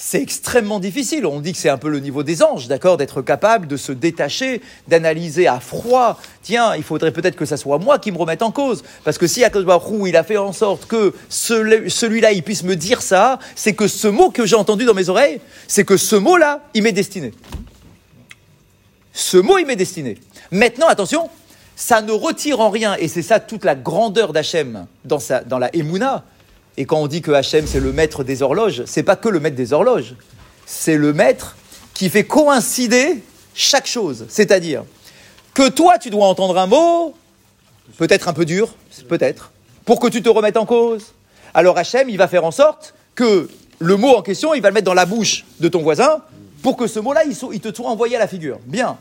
C'est 0.00 0.22
extrêmement 0.22 0.78
difficile. 0.78 1.26
On 1.26 1.40
dit 1.40 1.50
que 1.52 1.58
c'est 1.58 1.68
un 1.68 1.76
peu 1.76 1.88
le 1.88 1.98
niveau 1.98 2.22
des 2.22 2.44
anges, 2.44 2.68
d'accord 2.68 2.96
D'être 2.98 3.20
capable 3.20 3.66
de 3.66 3.76
se 3.76 3.90
détacher, 3.90 4.62
d'analyser 4.86 5.48
à 5.48 5.58
froid. 5.58 6.20
Tiens, 6.44 6.76
il 6.76 6.84
faudrait 6.84 7.10
peut-être 7.10 7.34
que 7.34 7.44
ça 7.44 7.56
soit 7.56 7.78
moi 7.78 7.98
qui 7.98 8.12
me 8.12 8.16
remette 8.16 8.42
en 8.42 8.52
cause. 8.52 8.84
Parce 9.02 9.18
que 9.18 9.26
si 9.26 9.40
Hu, 9.42 10.08
il 10.08 10.16
a 10.16 10.22
fait 10.22 10.36
en 10.36 10.52
sorte 10.52 10.86
que 10.86 11.12
celui- 11.28 11.90
celui-là, 11.90 12.30
il 12.30 12.44
puisse 12.44 12.62
me 12.62 12.76
dire 12.76 13.02
ça, 13.02 13.40
c'est 13.56 13.72
que 13.74 13.88
ce 13.88 14.06
mot 14.06 14.30
que 14.30 14.46
j'ai 14.46 14.54
entendu 14.54 14.84
dans 14.84 14.94
mes 14.94 15.08
oreilles, 15.08 15.40
c'est 15.66 15.84
que 15.84 15.96
ce 15.96 16.14
mot-là, 16.14 16.60
il 16.74 16.84
m'est 16.84 16.92
destiné. 16.92 17.32
Ce 19.12 19.36
mot, 19.36 19.58
il 19.58 19.66
m'est 19.66 19.74
destiné. 19.74 20.16
Maintenant, 20.52 20.86
attention, 20.86 21.28
ça 21.74 22.02
ne 22.02 22.12
retire 22.12 22.60
en 22.60 22.70
rien, 22.70 22.94
et 23.00 23.08
c'est 23.08 23.22
ça 23.22 23.40
toute 23.40 23.64
la 23.64 23.74
grandeur 23.74 24.32
d'Hachem 24.32 24.86
dans, 25.04 25.18
dans 25.46 25.58
la 25.58 25.74
Emouna. 25.74 26.24
Et 26.78 26.86
quand 26.86 26.98
on 26.98 27.08
dit 27.08 27.22
que 27.22 27.32
Hachem, 27.32 27.66
c'est 27.66 27.80
le 27.80 27.92
maître 27.92 28.22
des 28.22 28.40
horloges, 28.40 28.84
c'est 28.86 29.02
pas 29.02 29.16
que 29.16 29.28
le 29.28 29.40
maître 29.40 29.56
des 29.56 29.72
horloges, 29.72 30.14
c'est 30.64 30.96
le 30.96 31.12
maître 31.12 31.56
qui 31.92 32.08
fait 32.08 32.22
coïncider 32.22 33.20
chaque 33.52 33.88
chose. 33.88 34.26
C'est-à-dire 34.28 34.84
que 35.54 35.68
toi, 35.68 35.98
tu 35.98 36.08
dois 36.08 36.24
entendre 36.28 36.56
un 36.56 36.68
mot, 36.68 37.16
peut-être 37.96 38.28
un 38.28 38.32
peu 38.32 38.44
dur, 38.44 38.76
peut-être, 39.08 39.50
pour 39.84 39.98
que 39.98 40.06
tu 40.06 40.22
te 40.22 40.28
remettes 40.28 40.56
en 40.56 40.66
cause. 40.66 41.14
Alors 41.52 41.76
Hachem, 41.76 42.08
il 42.08 42.16
va 42.16 42.28
faire 42.28 42.44
en 42.44 42.52
sorte 42.52 42.94
que 43.16 43.50
le 43.80 43.96
mot 43.96 44.14
en 44.14 44.22
question, 44.22 44.54
il 44.54 44.62
va 44.62 44.68
le 44.68 44.74
mettre 44.74 44.86
dans 44.86 44.94
la 44.94 45.06
bouche 45.06 45.46
de 45.58 45.66
ton 45.66 45.82
voisin 45.82 46.22
pour 46.62 46.76
que 46.76 46.86
ce 46.86 47.00
mot-là, 47.00 47.22
il, 47.24 47.60
te 47.60 47.74
soit 47.74 47.90
envoyé 47.90 48.14
à 48.14 48.20
la 48.20 48.28
figure. 48.28 48.60
Bien. 48.66 48.98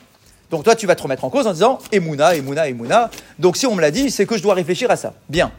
Donc 0.49 0.63
toi, 0.63 0.75
tu 0.75 0.87
vas 0.87 0.95
te 0.95 1.03
remettre 1.03 1.25
en 1.25 1.29
cause 1.29 1.45
en 1.45 1.53
disant 1.53 1.77
Emouna, 1.91 2.35
Emouna, 2.35 2.69
Emouna. 2.69 3.11
Donc 3.37 3.55
si 3.55 3.67
on 3.67 3.75
me 3.75 3.81
l'a 3.81 3.91
dit, 3.91 4.09
c'est 4.09 4.25
que 4.25 4.35
je 4.35 4.41
dois 4.41 4.55
réfléchir 4.55 4.89
à 4.89 4.95
ça. 4.95 5.13
Bien. 5.29 5.51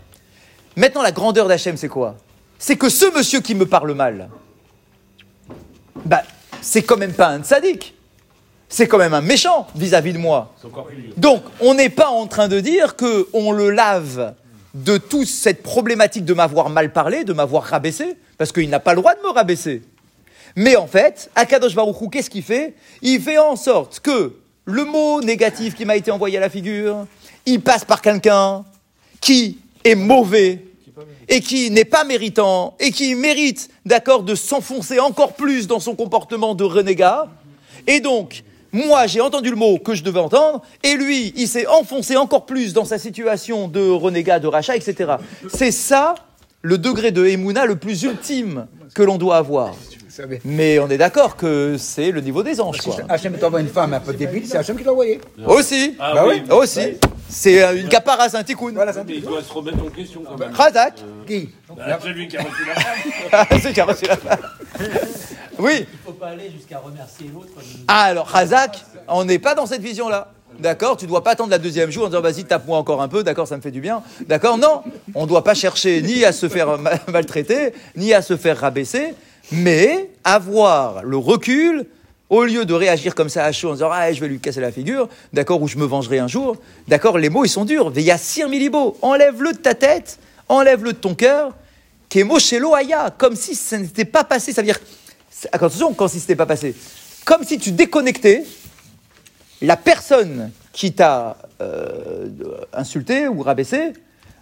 Maintenant, 0.78 1.02
la 1.02 1.10
grandeur 1.10 1.48
d'Hachem, 1.48 1.76
c'est 1.76 1.88
quoi? 1.88 2.14
C'est 2.56 2.76
que 2.76 2.88
ce 2.88 3.12
monsieur 3.12 3.40
qui 3.40 3.56
me 3.56 3.66
parle 3.66 3.94
mal, 3.94 4.28
bah, 6.04 6.22
c'est 6.60 6.82
quand 6.82 6.96
même 6.96 7.12
pas 7.12 7.30
un 7.30 7.42
tzaddik. 7.42 7.96
C'est 8.68 8.86
quand 8.86 8.98
même 8.98 9.12
un 9.12 9.20
méchant 9.20 9.66
vis-à-vis 9.74 10.12
de 10.12 10.18
moi. 10.18 10.54
Donc, 11.16 11.42
on 11.60 11.74
n'est 11.74 11.88
pas 11.88 12.10
en 12.10 12.28
train 12.28 12.46
de 12.46 12.60
dire 12.60 12.94
que 12.94 13.26
on 13.32 13.50
le 13.50 13.70
lave 13.70 14.34
de 14.72 14.98
toute 14.98 15.26
cette 15.26 15.64
problématique 15.64 16.24
de 16.24 16.34
m'avoir 16.34 16.70
mal 16.70 16.92
parlé, 16.92 17.24
de 17.24 17.32
m'avoir 17.32 17.64
rabaissé, 17.64 18.16
parce 18.36 18.52
qu'il 18.52 18.70
n'a 18.70 18.78
pas 18.78 18.94
le 18.94 19.00
droit 19.00 19.16
de 19.16 19.20
me 19.20 19.30
rabaisser. 19.30 19.82
Mais 20.54 20.76
en 20.76 20.86
fait, 20.86 21.28
Akadosh 21.34 21.74
Baruch 21.74 22.00
Hu, 22.02 22.08
qu'est-ce 22.08 22.30
qu'il 22.30 22.44
fait? 22.44 22.76
Il 23.02 23.20
fait 23.20 23.38
en 23.38 23.56
sorte 23.56 23.98
que 23.98 24.36
le 24.64 24.84
mot 24.84 25.22
négatif 25.22 25.74
qui 25.74 25.84
m'a 25.84 25.96
été 25.96 26.12
envoyé 26.12 26.38
à 26.38 26.40
la 26.40 26.50
figure, 26.50 27.04
il 27.46 27.62
passe 27.62 27.84
par 27.84 28.00
quelqu'un 28.00 28.64
qui 29.20 29.58
est 29.82 29.96
mauvais 29.96 30.67
et 31.28 31.40
qui 31.40 31.70
n'est 31.70 31.84
pas 31.84 32.04
méritant 32.04 32.74
et 32.80 32.90
qui 32.90 33.14
mérite, 33.14 33.68
d'accord, 33.86 34.22
de 34.22 34.34
s'enfoncer 34.34 35.00
encore 35.00 35.34
plus 35.34 35.66
dans 35.66 35.80
son 35.80 35.94
comportement 35.94 36.54
de 36.54 36.64
renégat. 36.64 37.28
Et 37.86 38.00
donc, 38.00 38.44
moi, 38.72 39.06
j'ai 39.06 39.20
entendu 39.20 39.50
le 39.50 39.56
mot 39.56 39.78
que 39.78 39.94
je 39.94 40.02
devais 40.04 40.20
entendre, 40.20 40.62
et 40.82 40.94
lui, 40.94 41.32
il 41.36 41.48
s'est 41.48 41.66
enfoncé 41.66 42.16
encore 42.16 42.44
plus 42.44 42.74
dans 42.74 42.84
sa 42.84 42.98
situation 42.98 43.66
de 43.68 43.88
renégat, 43.88 44.40
de 44.40 44.46
rachat, 44.46 44.76
etc. 44.76 45.12
C'est 45.52 45.70
ça 45.70 46.14
le 46.60 46.76
degré 46.76 47.10
de 47.12 47.24
Emouna 47.24 47.64
le 47.66 47.76
plus 47.76 48.02
ultime 48.02 48.66
que 48.94 49.02
l'on 49.02 49.16
doit 49.16 49.36
avoir. 49.36 49.74
Mais 50.44 50.80
on 50.80 50.88
est 50.90 50.98
d'accord 50.98 51.36
que 51.36 51.76
c'est 51.78 52.10
le 52.10 52.20
niveau 52.20 52.42
des 52.42 52.60
anges, 52.60 52.80
Si 52.80 52.90
quoi. 52.90 52.96
Hachem 53.08 53.34
t'envoie 53.38 53.60
une 53.60 53.68
femme 53.68 53.94
un 53.94 54.00
peu 54.00 54.12
débile, 54.12 54.42
c'est 54.46 54.58
Hachem 54.58 54.76
qui 54.76 54.82
l'a 54.82 54.90
envoyé. 54.90 55.20
Aussi, 55.46 55.94
Ah 56.00 56.12
Bah 56.14 56.24
oui, 56.26 56.42
oui. 56.44 56.52
aussi. 56.56 56.80
C'est 57.28 57.62
euh, 57.62 57.76
une 57.80 57.88
capara, 57.88 58.28
c'est 58.28 58.36
un 58.36 58.44
tikkun. 58.44 58.72
Voilà, 58.72 58.92
mais 59.06 59.16
il 59.16 59.22
doit 59.22 59.42
se 59.42 59.52
remettre 59.52 59.84
en 59.84 59.90
question 59.90 60.22
quand 60.26 60.38
même. 60.38 60.52
Razak. 60.52 60.94
Qui 61.26 61.50
Bah, 61.76 61.98
c'est 62.02 62.08
lui 62.08 62.26
qui 62.28 62.36
a 62.36 62.42
reçu 62.42 62.64
la 62.66 62.74
femme. 62.74 63.58
c'est 63.62 63.72
qui 63.72 63.80
a 63.80 63.84
reçu 63.84 64.04
la 64.06 64.16
femme. 64.16 64.38
Oui. 65.60 65.72
Il 65.92 65.98
faut 66.06 66.12
pas 66.12 66.28
aller 66.28 66.52
jusqu'à 66.56 66.78
remercier 66.78 67.28
l'autre. 67.34 67.48
Ah, 67.88 68.02
alors, 68.04 68.28
Razak, 68.28 68.78
on 69.08 69.24
n'est 69.24 69.40
pas 69.40 69.56
dans 69.56 69.66
cette 69.66 69.82
vision-là. 69.82 70.30
D'accord 70.60 70.96
Tu 70.96 71.08
dois 71.08 71.24
pas 71.24 71.32
attendre 71.32 71.50
la 71.50 71.58
deuxième 71.58 71.90
jour 71.90 72.04
en 72.04 72.08
disant 72.08 72.20
vas-y, 72.20 72.44
tape-moi 72.44 72.78
encore 72.78 73.02
un 73.02 73.08
peu, 73.08 73.24
d'accord, 73.24 73.48
ça 73.48 73.56
me 73.56 73.60
fait 73.60 73.72
du 73.72 73.80
bien. 73.80 74.02
D'accord 74.28 74.56
Non, 74.56 74.82
on 75.16 75.22
ne 75.24 75.26
doit 75.28 75.42
pas 75.42 75.54
chercher 75.54 76.00
ni 76.00 76.24
à 76.24 76.30
se 76.30 76.48
faire 76.48 76.78
ma- 76.78 76.92
maltraiter, 77.08 77.74
ni 77.96 78.14
à 78.14 78.22
se 78.22 78.36
faire 78.36 78.58
rabaisser, 78.58 79.14
mais 79.50 80.10
avoir 80.22 81.02
le 81.02 81.16
recul, 81.16 81.86
au 82.30 82.44
lieu 82.44 82.64
de 82.64 82.74
réagir 82.74 83.14
comme 83.14 83.28
ça 83.28 83.44
à 83.44 83.52
chaud 83.52 83.70
en 83.70 83.72
disant 83.74 83.90
ah, 83.92 84.12
je 84.12 84.20
vais 84.20 84.28
lui 84.28 84.40
casser 84.40 84.60
la 84.60 84.72
figure, 84.72 85.08
d'accord, 85.32 85.62
ou 85.62 85.68
je 85.68 85.78
me 85.78 85.84
vengerai 85.84 86.18
un 86.18 86.28
jour, 86.28 86.56
d'accord, 86.86 87.18
les 87.18 87.30
mots 87.30 87.44
ils 87.44 87.50
sont 87.50 87.64
durs. 87.64 87.90
Veyassir 87.90 88.48
milibo, 88.48 88.96
enlève-le 89.02 89.52
de 89.52 89.58
ta 89.58 89.74
tête, 89.74 90.18
enlève-le 90.48 90.92
de 90.92 90.98
ton 90.98 91.14
cœur, 91.14 91.54
Kemoshelo 92.08 92.74
aya, 92.74 93.14
comme 93.16 93.36
si 93.36 93.54
ça 93.54 93.78
n'était 93.78 94.04
pas 94.04 94.24
passé. 94.24 94.52
Ça 94.52 94.62
veut 94.62 94.66
dire, 94.66 94.80
attention, 95.52 95.92
quand 95.92 96.08
si 96.08 96.20
c'était 96.20 96.36
pas 96.36 96.46
passé, 96.46 96.74
comme 97.24 97.44
si 97.44 97.58
tu 97.58 97.72
déconnectais 97.72 98.44
la 99.60 99.76
personne 99.76 100.50
qui 100.72 100.92
t'a 100.92 101.36
euh, 101.60 102.28
insulté 102.72 103.28
ou 103.28 103.42
rabaissé 103.42 103.92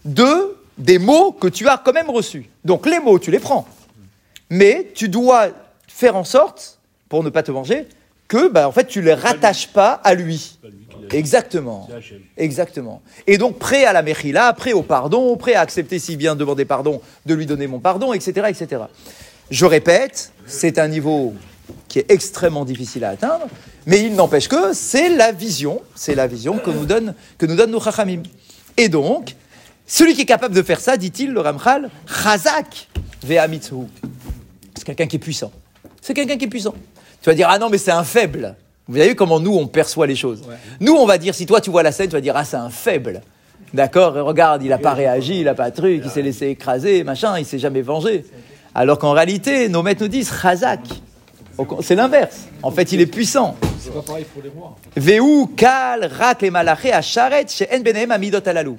de 0.05 0.57
des 0.79 0.99
mots 0.99 1.33
que 1.33 1.49
tu 1.49 1.69
as 1.69 1.79
quand 1.79 1.93
même 1.93 2.11
reçus. 2.11 2.51
Donc 2.65 2.87
les 2.87 3.01
mots, 3.01 3.19
tu 3.19 3.31
les 3.31 3.39
prends. 3.39 3.67
Mais 4.51 4.93
tu 4.95 5.09
dois 5.09 5.49
faire 5.89 6.17
en 6.17 6.25
sorte, 6.25 6.76
pour 7.09 7.23
ne 7.23 7.31
pas 7.31 7.43
te 7.43 7.51
venger, 7.51 7.87
que 8.29 8.49
bah, 8.49 8.69
en 8.69 8.73
fait, 8.73 8.87
tu 8.87 9.01
ne 9.01 9.05
les 9.05 9.15
rattaches 9.15 9.69
pas 9.69 9.93
à 9.93 10.15
lui. 10.15 10.59
Exactement. 11.11 11.89
Exactement. 12.37 13.03
Et 13.27 13.39
donc 13.39 13.59
prêt 13.59 13.85
à 13.85 13.93
la 13.93 14.03
mechila, 14.03 14.53
prêt 14.53 14.73
au 14.73 14.83
pardon, 14.83 15.37
prêt 15.37 15.55
à 15.55 15.61
accepter 15.61 15.99
s'il 15.99 16.17
vient 16.17 16.35
demander 16.35 16.65
pardon, 16.65 17.01
de 17.27 17.35
lui 17.35 17.47
donner 17.47 17.67
mon 17.67 17.79
pardon, 17.79 18.13
etc. 18.13 18.47
etc. 18.49 18.83
Je 19.51 19.65
répète, 19.65 20.33
c'est 20.47 20.79
un 20.79 20.89
niveau 20.89 21.35
qui 21.89 22.01
est 22.01 22.11
extrêmement 22.11 22.65
difficile 22.65 23.05
à 23.05 23.11
atteindre, 23.11 23.47
mais 23.87 24.03
il 24.03 24.15
n'empêche 24.15 24.49
que 24.49 24.73
c'est 24.73 25.09
la 25.09 25.31
vision, 25.31 25.81
c'est 25.95 26.15
la 26.15 26.27
vision 26.27 26.59
que 26.59 26.71
nous 26.71 26.87
donne, 26.87 27.15
que 27.39 27.47
nous 27.47 27.55
donnent 27.55 27.71
nos 27.71 27.81
chachamim. 27.81 28.23
Et 28.77 28.89
donc, 28.89 29.37
celui 29.87 30.15
qui 30.15 30.23
est 30.23 30.27
capable 30.27 30.55
de 30.55 30.63
faire 30.63 30.81
ça, 30.81 30.97
dit-il, 30.97 31.33
le 31.33 31.41
Ramchal, 31.41 31.91
chazak 32.07 32.89
ve'amitzu. 33.23 33.75
C'est 34.75 34.85
quelqu'un 34.85 35.07
qui 35.07 35.17
est 35.17 35.21
puissant. 35.21 35.53
C'est 36.01 36.15
quelqu'un 36.15 36.37
qui 36.37 36.45
est 36.45 36.49
puissant. 36.49 36.75
Tu 37.27 37.31
vas 37.31 37.35
dire, 37.35 37.49
ah 37.51 37.59
non, 37.59 37.71
mais 37.71 37.79
c'est 37.79 37.91
un 37.91 38.05
faible. 38.05 38.55
Vous 38.87 38.99
avez 38.99 39.09
vu 39.09 39.15
comment 39.17 39.41
nous, 39.41 39.53
on 39.53 39.67
perçoit 39.67 40.07
les 40.07 40.15
choses. 40.15 40.45
Nous, 40.79 40.93
on 40.93 41.07
va 41.07 41.19
dire, 41.19 41.35
si 41.35 41.45
toi, 41.45 41.61
tu 41.61 41.71
vois 41.71 41.83
la 41.83 41.91
scène, 41.91 42.07
tu 42.07 42.13
vas 42.13 42.21
dire, 42.21 42.37
ah, 42.37 42.45
c'est 42.45 42.57
un 42.57 42.71
faible. 42.71 43.21
D'accord 43.75 44.15
Regarde, 44.15 44.63
il 44.63 44.69
n'a 44.69 44.79
pas 44.79 44.95
réagi, 44.95 45.41
il 45.41 45.47
n'a 45.47 45.55
pas 45.55 45.73
truc, 45.73 46.03
il 46.05 46.09
s'est 46.13 46.23
laissé 46.23 46.47
écraser, 46.47 47.03
machin, 47.03 47.37
il 47.37 47.45
s'est 47.45 47.59
jamais 47.59 47.83
vengé. 47.83 48.25
Alors 48.77 49.01
qu'en 49.01 49.11
réalité, 49.11 49.69
nos 49.69 49.83
maîtres 49.83 50.03
nous 50.03 50.09
disent, 50.09 50.31
con- 51.57 51.79
C'est 51.81 51.97
l'inverse. 51.97 52.45
En 52.63 52.71
fait, 52.71 52.93
il 52.93 53.01
est 53.01 53.07
puissant. 53.07 53.57
C'est 53.81 53.93
pas 53.93 54.03
pareil 54.03 54.25
pour 54.33 54.45
les 54.45 54.51
rois. 54.51 54.77
Veu, 54.95 55.47
kal, 55.57 56.05
rak, 56.05 56.43
les 56.43 56.93
à 56.93 57.03
charet, 57.03 57.45
chez 57.49 57.67
En 57.75 57.81
Benem, 57.81 58.13
amidot 58.13 58.39
alalou. 58.47 58.77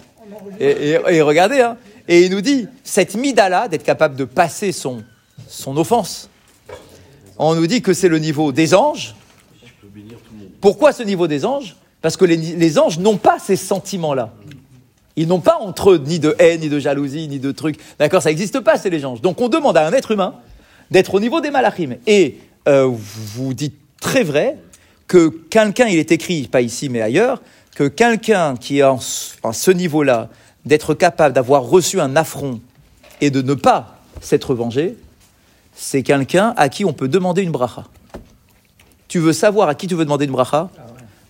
Et, 0.57 1.21
regardez, 1.21 1.59
hein, 1.59 1.75
et 2.07 2.21
il 2.21 2.31
nous 2.31 2.39
dit, 2.39 2.69
cette 2.81 3.15
mida-là, 3.15 3.67
d'être 3.67 3.83
capable 3.83 4.15
de 4.15 4.23
passer 4.23 4.71
son, 4.71 5.03
son 5.49 5.75
offense, 5.75 6.29
on 7.39 7.55
nous 7.55 7.67
dit 7.67 7.81
que 7.81 7.93
c'est 7.93 8.09
le 8.09 8.19
niveau 8.19 8.51
des 8.51 8.73
anges. 8.73 9.15
Pourquoi 10.61 10.91
ce 10.91 11.03
niveau 11.03 11.27
des 11.27 11.45
anges? 11.45 11.75
Parce 12.01 12.17
que 12.17 12.25
les, 12.25 12.79
anges 12.79 12.99
n'ont 12.99 13.17
pas 13.17 13.39
ces 13.39 13.55
sentiments-là. 13.55 14.33
Ils 15.15 15.27
n'ont 15.27 15.39
pas 15.39 15.57
entre 15.59 15.91
eux 15.91 15.97
ni 15.97 16.19
de 16.19 16.35
haine, 16.39 16.61
ni 16.61 16.69
de 16.69 16.79
jalousie, 16.79 17.27
ni 17.27 17.39
de 17.39 17.51
trucs. 17.51 17.79
D'accord 17.99 18.21
Ça 18.21 18.29
n'existe 18.29 18.59
pas, 18.59 18.77
c'est 18.77 18.89
les 18.89 19.05
anges. 19.05 19.21
Donc 19.21 19.41
on 19.41 19.49
demande 19.49 19.77
à 19.77 19.85
un 19.85 19.93
être 19.93 20.11
humain 20.11 20.35
d'être 20.91 21.15
au 21.15 21.19
niveau 21.19 21.41
des 21.41 21.51
malachim. 21.51 21.95
Et 22.05 22.37
euh, 22.67 22.89
vous 22.89 23.53
dites 23.53 23.75
très 23.99 24.23
vrai 24.23 24.57
que 25.07 25.27
quelqu'un, 25.27 25.87
il 25.87 25.97
est 25.97 26.11
écrit, 26.11 26.47
pas 26.47 26.61
ici 26.61 26.89
mais 26.89 27.01
ailleurs, 27.01 27.41
que 27.75 27.87
quelqu'un 27.87 28.55
qui 28.55 28.79
est 28.79 28.83
en, 28.83 28.99
en 29.43 29.53
ce 29.53 29.71
niveau-là, 29.71 30.29
d'être 30.65 30.93
capable 30.93 31.33
d'avoir 31.33 31.63
reçu 31.63 31.99
un 31.99 32.15
affront 32.15 32.59
et 33.21 33.31
de 33.31 33.41
ne 33.41 33.53
pas 33.53 33.99
s'être 34.21 34.53
vengé, 34.53 34.97
c'est 35.77 36.01
quelqu'un 36.01 36.53
à 36.57 36.69
qui 36.69 36.83
on 36.83 36.91
peut 36.91 37.07
demander 37.07 37.43
une 37.43 37.51
bracha. 37.51 37.85
Tu 39.07 39.19
veux 39.19 39.31
savoir 39.31 39.69
à 39.69 39.75
qui 39.75 39.87
tu 39.87 39.95
veux 39.95 40.03
demander 40.03 40.25
une 40.25 40.31
bracha? 40.31 40.69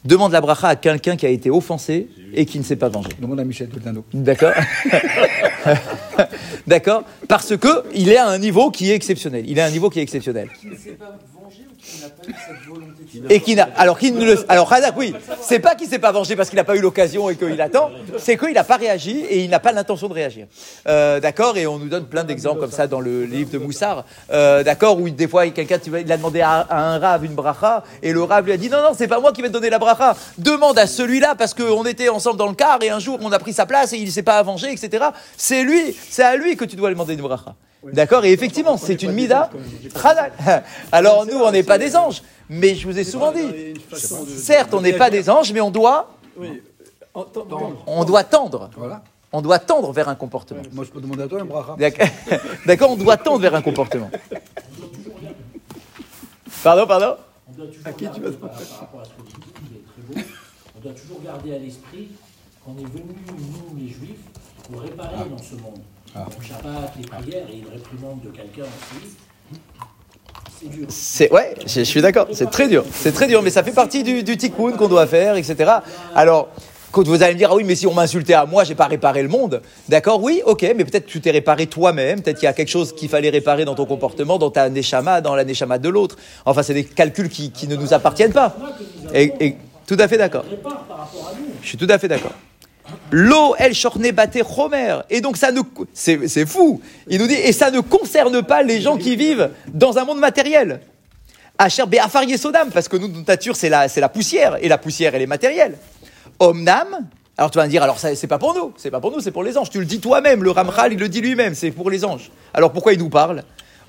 Demande 0.05 0.31
la 0.31 0.39
bracha 0.39 0.69
à 0.69 0.75
quelqu'un 0.77 1.17
qui 1.17 1.25
a 1.25 1.29
été 1.29 1.49
offensé 1.49 2.07
et 2.33 2.45
qui 2.45 2.57
ne 2.57 2.63
s'est 2.63 2.77
pas 2.77 2.87
vengé. 2.87 3.09
Demande 3.19 3.41
à 3.41 3.43
Michel 3.43 3.67
Doltano. 3.67 4.05
D'accord? 4.13 4.53
D'accord? 6.67 7.03
Parce 7.27 7.57
que 7.57 7.83
il 7.93 8.09
est 8.09 8.17
à 8.17 8.27
un 8.29 8.37
niveau 8.37 8.71
qui 8.71 8.89
est 8.89 8.95
exceptionnel. 8.95 9.43
Il 9.47 9.57
est 9.57 9.61
à 9.61 9.65
un 9.65 9.71
niveau 9.71 9.89
qui 9.89 9.99
est 9.99 10.03
exceptionnel. 10.03 10.49
Qui 10.59 10.67
ne 10.67 10.75
s'est 10.75 10.91
pas 10.91 11.17
vengé 11.33 11.66
Et 13.29 13.39
qui 13.39 13.55
n'a. 13.55 13.69
Alors, 13.75 13.97
qui 13.97 14.11
ne 14.11 14.23
le. 14.25 14.45
Alors, 14.49 14.67
Razak, 14.67 14.95
oui. 14.97 15.13
C'est 15.41 15.59
pas 15.59 15.75
qu'il 15.75 15.87
s'est 15.87 15.99
pas 15.99 16.11
vengé 16.11 16.35
parce 16.35 16.49
qu'il 16.49 16.57
n'a 16.57 16.63
pas 16.63 16.75
eu 16.75 16.81
l'occasion 16.81 17.29
et 17.29 17.35
qu'il 17.35 17.59
attend. 17.61 17.91
C'est 18.17 18.37
qu'il 18.37 18.53
n'a 18.53 18.63
pas 18.63 18.77
réagi 18.77 19.19
et 19.29 19.43
il 19.43 19.49
n'a 19.49 19.59
pas 19.59 19.71
l'intention 19.71 20.07
de 20.07 20.13
réagir. 20.13 20.47
Euh, 20.87 21.19
D'accord 21.19 21.57
Et 21.57 21.67
on 21.67 21.79
nous 21.79 21.89
donne 21.89 22.05
plein 22.05 22.23
d'exemples 22.23 22.59
comme 22.59 22.71
ça 22.71 22.87
dans 22.87 22.99
le 22.99 23.25
livre 23.25 23.49
de 23.49 23.57
Moussard. 23.57 24.05
Euh, 24.31 24.63
D'accord 24.63 24.99
Où 24.99 25.09
des 25.09 25.27
fois, 25.27 25.47
quelqu'un, 25.49 25.79
il 25.85 26.11
a 26.11 26.17
demandé 26.17 26.41
à, 26.41 26.59
à 26.69 26.79
un 26.79 26.99
rave 26.99 27.25
une 27.25 27.35
bracha 27.35 27.83
et 28.01 28.11
le 28.13 28.23
rave 28.23 28.45
lui 28.45 28.51
a 28.53 28.57
dit 28.57 28.69
Non, 28.69 28.81
non, 28.81 28.91
c'est 28.97 29.07
pas 29.07 29.19
moi 29.19 29.31
qui 29.31 29.41
vais 29.41 29.47
te 29.47 29.53
donner 29.53 29.69
la 29.69 29.79
bracha. 29.79 30.15
Demande 30.37 30.77
à 30.79 30.87
celui-là 30.87 31.35
parce 31.35 31.53
qu'on 31.53 31.85
était 31.85 32.09
ensemble 32.09 32.37
dans 32.37 32.47
le 32.47 32.55
car 32.55 32.79
et 32.81 32.89
un 32.89 32.99
jour, 32.99 33.17
on 33.21 33.31
a 33.31 33.39
pris 33.39 33.53
sa 33.53 33.65
place 33.65 33.93
et 33.93 33.97
il 33.97 34.11
s'est 34.11 34.23
pas 34.23 34.41
vengé, 34.43 34.71
etc. 34.71 35.05
C'est 35.35 35.63
lui, 35.63 35.95
c'est 36.09 36.23
à 36.23 36.35
lui 36.35 36.55
que 36.55 36.65
tu 36.65 36.75
dois 36.75 36.89
demander 36.89 37.13
une 37.13 37.21
bracha. 37.21 37.55
D'accord 37.83 38.25
Et 38.25 38.31
effectivement, 38.31 38.77
c'est 38.77 39.01
une 39.03 39.11
mida. 39.13 39.49
Alors, 40.91 41.25
nous, 41.25 41.37
on 41.37 41.51
n'est 41.51 41.63
pas 41.63 41.77
des 41.77 41.95
anges. 41.95 42.21
Mais 42.49 42.75
je 42.75 42.87
vous 42.87 42.97
ai 42.97 43.03
souvent 43.03 43.31
dit, 43.31 43.73
certes, 43.93 44.73
on 44.73 44.81
n'est 44.81 44.93
pas 44.93 45.09
des 45.09 45.29
anges, 45.29 45.51
mais 45.51 45.61
on 45.61 45.69
doit, 45.71 46.09
on 47.85 48.05
doit 48.05 48.23
tendre. 48.23 48.69
Voilà. 48.77 49.03
On 49.33 49.41
doit 49.41 49.59
tendre 49.59 49.91
vers 49.91 50.07
un 50.07 50.15
comportement. 50.15 50.61
Moi, 50.71 50.85
je 50.85 50.89
peux 50.89 51.01
demander 51.01 51.23
à 51.23 51.27
toi 51.27 51.41
un 51.41 51.45
bracha. 51.45 51.75
D'accord, 51.77 52.07
D'accord, 52.65 52.91
on 52.91 52.95
doit 52.95 53.17
tendre 53.17 53.39
vers 53.39 53.53
un 53.55 53.61
comportement. 53.61 54.09
Pardon, 56.63 56.87
pardon 56.87 57.15
On 57.49 57.53
doit 57.53 57.67
toujours 57.67 57.83
garder, 57.99 58.31
par, 58.31 58.49
par 58.49 58.79
rapport 58.79 59.01
à 59.01 59.05
ce 59.05 59.09
que 59.09 59.29
tu 59.29 59.35
dis, 59.35 59.51
qui 59.51 59.75
est 59.75 60.13
très 60.15 60.21
beau, 60.21 60.27
on 60.77 60.79
doit 60.79 60.93
toujours 60.93 61.21
garder 61.21 61.55
à 61.55 61.59
l'esprit 61.59 62.09
qu'on 62.63 62.77
est 62.77 62.87
venu, 62.89 63.15
nous 63.27 63.77
les 63.77 63.87
juifs, 63.89 64.23
pour 64.63 64.81
réparer 64.81 65.29
dans 65.29 65.37
ce 65.37 65.55
monde. 65.55 65.81
Le 66.39 66.45
Shabbat, 66.45 66.93
les 66.99 67.05
prières 67.07 67.45
et 67.51 67.57
une 67.57 67.67
réprimande 67.71 68.21
de 68.23 68.29
quelqu'un 68.29 68.63
c'est 70.59 70.69
dur. 70.69 70.85
C'est 70.89 71.31
ouais, 71.31 71.53
je, 71.67 71.67
je 71.79 71.83
suis 71.83 72.01
d'accord. 72.01 72.27
C'est 72.31 72.49
très 72.49 72.67
dur. 72.67 72.83
C'est 72.91 73.11
très 73.11 73.27
dur, 73.27 73.43
mais 73.43 73.51
ça 73.51 73.63
fait 73.63 73.71
partie 73.71 74.03
du, 74.03 74.23
du 74.23 74.37
tikkun 74.37 74.71
qu'on 74.71 74.87
doit 74.87 75.07
faire, 75.07 75.35
etc. 75.35 75.71
Alors. 76.15 76.49
Quand 76.89 77.05
vous 77.05 77.21
allez 77.21 77.33
me 77.33 77.37
dire, 77.37 77.49
ah 77.51 77.55
oui, 77.55 77.65
mais 77.65 77.75
si 77.75 77.85
on 77.85 77.93
m'insultait 77.93 78.33
à 78.33 78.45
moi, 78.45 78.63
j'ai 78.63 78.73
pas 78.73 78.87
réparé 78.87 79.21
le 79.21 79.27
monde. 79.27 79.61
D'accord, 79.89 80.23
oui, 80.23 80.41
ok, 80.45 80.61
mais 80.75 80.85
peut-être 80.85 81.05
que 81.05 81.11
tu 81.11 81.19
t'es 81.19 81.31
réparé 81.31 81.67
toi-même, 81.67 82.21
peut-être 82.21 82.37
qu'il 82.37 82.45
y 82.45 82.49
a 82.49 82.53
quelque 82.53 82.69
chose 82.69 82.95
qu'il 82.95 83.09
fallait 83.09 83.29
réparer 83.29 83.65
dans 83.65 83.75
ton 83.75 83.85
comportement, 83.85 84.37
dans 84.39 84.49
ta 84.49 84.69
neshama, 84.69 85.19
dans 85.19 85.35
la 85.35 85.43
neshama 85.43 85.79
de 85.79 85.89
l'autre. 85.89 86.15
Enfin, 86.45 86.63
c'est 86.63 86.73
des 86.73 86.85
calculs 86.85 87.27
qui, 87.27 87.51
qui 87.51 87.67
ne 87.67 87.75
nous 87.75 87.93
appartiennent 87.93 88.31
pas. 88.31 88.55
Et, 89.13 89.33
et- 89.41 89.57
tout 89.85 89.97
à 89.99 90.07
fait 90.07 90.17
d'accord. 90.17 90.45
Je 91.61 91.67
suis 91.67 91.77
tout 91.77 91.87
à 91.89 91.99
fait 91.99 92.07
d'accord. 92.07 92.31
L'eau, 93.11 93.55
elle 93.57 93.73
chorné 93.73 94.11
batté 94.11 94.41
Homer. 94.57 94.99
Et 95.09 95.21
donc 95.21 95.37
ça 95.37 95.51
ne, 95.51 95.61
c'est, 95.93 96.45
fou. 96.45 96.81
Il 97.07 97.19
nous 97.19 97.27
dit, 97.27 97.35
et 97.35 97.51
ça 97.51 97.71
ne 97.71 97.79
concerne 97.79 98.43
pas 98.43 98.63
les 98.63 98.81
gens 98.81 98.97
qui 98.97 99.15
vivent 99.15 99.49
dans 99.67 99.97
un 99.97 100.05
monde 100.05 100.19
matériel. 100.19 100.81
Asher 101.57 101.85
be'afar 101.87 102.23
yesodam, 102.23 102.69
parce 102.69 102.87
que 102.87 102.97
nous, 102.97 103.07
notre 103.07 103.27
nature, 103.27 103.55
c'est 103.55 103.69
la, 103.69 103.87
c'est 103.87 104.01
la 104.01 104.09
poussière, 104.09 104.57
et 104.61 104.67
la 104.67 104.77
poussière, 104.77 105.15
elle 105.15 105.21
est 105.21 105.27
matérielle. 105.27 105.77
Omnam, 106.39 107.07
alors 107.37 107.51
tu 107.51 107.57
vas 107.57 107.65
me 107.65 107.69
dire, 107.69 107.83
alors 107.83 107.99
ça, 107.99 108.13
c'est 108.15 108.27
pas 108.27 108.37
pour 108.37 108.53
nous, 108.53 108.73
c'est 108.77 108.91
pas 108.91 108.99
pour 108.99 109.11
nous, 109.11 109.19
c'est 109.19 109.31
pour 109.31 109.43
les 109.43 109.57
anges. 109.57 109.69
Tu 109.69 109.79
le 109.79 109.85
dis 109.85 109.99
toi-même, 109.99 110.43
le 110.43 110.51
Ramchal, 110.51 110.93
il 110.93 110.99
le 110.99 111.09
dit 111.09 111.21
lui-même, 111.21 111.55
c'est 111.55 111.71
pour 111.71 111.89
les 111.89 112.05
anges. 112.05 112.31
Alors 112.53 112.71
pourquoi 112.71 112.93
il 112.93 112.99
nous 112.99 113.09
parle? 113.09 113.43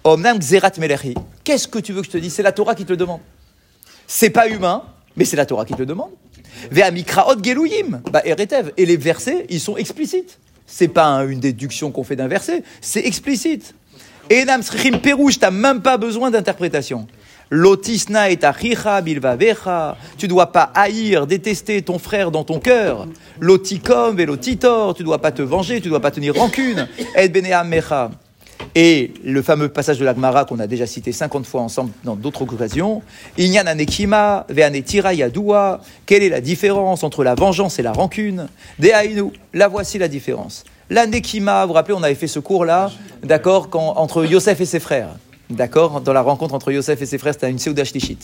Omnam 0.04 0.38
xerat 0.38 0.72
melechi. 0.78 1.14
Qu'est-ce 1.44 1.68
que 1.68 1.78
tu 1.78 1.92
veux 1.92 2.00
que 2.00 2.06
je 2.06 2.12
te 2.12 2.18
dise? 2.18 2.32
C'est 2.32 2.42
la 2.42 2.52
Torah 2.52 2.74
qui 2.74 2.84
te 2.84 2.90
le 2.90 2.96
demande. 2.96 3.20
C'est 4.06 4.30
pas 4.30 4.48
humain, 4.48 4.84
mais 5.16 5.24
c'est 5.24 5.36
la 5.36 5.44
Torah 5.44 5.64
qui 5.64 5.74
te 5.74 5.78
le 5.78 5.86
demande. 5.86 6.10
Et 8.76 8.86
les 8.86 8.96
versets, 8.96 9.46
ils 9.48 9.60
sont 9.60 9.76
explicites. 9.76 10.38
C'est 10.66 10.88
pas 10.88 11.06
un- 11.06 11.28
une 11.28 11.40
déduction 11.40 11.90
qu'on 11.90 12.04
fait 12.04 12.16
d'un 12.16 12.28
verset, 12.28 12.62
c'est 12.80 13.04
explicite. 13.06 13.74
Enam 14.30 14.62
srichim 14.62 14.98
perouche, 14.98 15.38
t'as 15.38 15.50
même 15.50 15.80
pas 15.80 15.96
besoin 15.96 16.30
d'interprétation. 16.30 17.06
Lotisna 17.50 18.30
et. 18.30 18.38
Tu 20.18 20.28
dois 20.28 20.52
pas 20.52 20.70
haïr, 20.74 21.26
détester 21.26 21.80
ton 21.80 21.98
frère 21.98 22.30
dans 22.30 22.44
ton 22.44 22.58
cœur. 22.60 23.06
Lotikom 23.40 24.18
et 24.18 24.26
lotitor. 24.26 24.94
Tu 24.94 25.02
dois 25.02 25.18
pas 25.18 25.32
te 25.32 25.40
venger, 25.40 25.80
tu 25.80 25.88
dois 25.88 26.00
pas 26.00 26.10
tenir 26.10 26.34
rancune. 26.34 26.86
Et 27.16 27.28
beneam 27.30 27.66
mecha. 27.68 28.10
Et 28.74 29.12
le 29.24 29.42
fameux 29.42 29.68
passage 29.68 29.98
de 29.98 30.04
l'Agmara 30.04 30.44
qu'on 30.44 30.58
a 30.58 30.66
déjà 30.66 30.86
cité 30.86 31.12
50 31.12 31.46
fois 31.46 31.62
ensemble 31.62 31.90
dans 32.04 32.16
d'autres 32.16 32.42
occasions, 32.42 33.02
Inyan 33.38 33.66
anekima 33.66 34.46
ve'anetira 34.48 35.14
yadua. 35.14 35.80
Quelle 36.06 36.22
est 36.22 36.28
la 36.28 36.40
différence 36.40 37.02
entre 37.02 37.24
la 37.24 37.34
vengeance 37.34 37.78
et 37.78 37.82
la 37.82 37.92
rancune? 37.92 38.48
Dehainu, 38.78 39.32
la 39.54 39.68
voici 39.68 39.98
la 39.98 40.08
différence. 40.08 40.64
La 40.90 41.06
nekima, 41.06 41.62
vous 41.62 41.68
vous 41.68 41.74
rappelez, 41.74 41.94
on 41.94 42.02
avait 42.02 42.14
fait 42.14 42.28
ce 42.28 42.38
cours-là, 42.38 42.90
d'accord, 43.22 43.68
entre 43.72 44.24
Yosef 44.24 44.60
et 44.60 44.64
ses 44.64 44.80
frères. 44.80 45.10
D'accord? 45.50 46.02
Dans 46.02 46.12
la 46.12 46.20
rencontre 46.20 46.54
entre 46.54 46.72
Yosef 46.72 47.00
et 47.00 47.06
ses 47.06 47.16
frères, 47.16 47.32
c'était 47.32 47.50
une 47.50 47.58
Shlichit. 47.58 48.18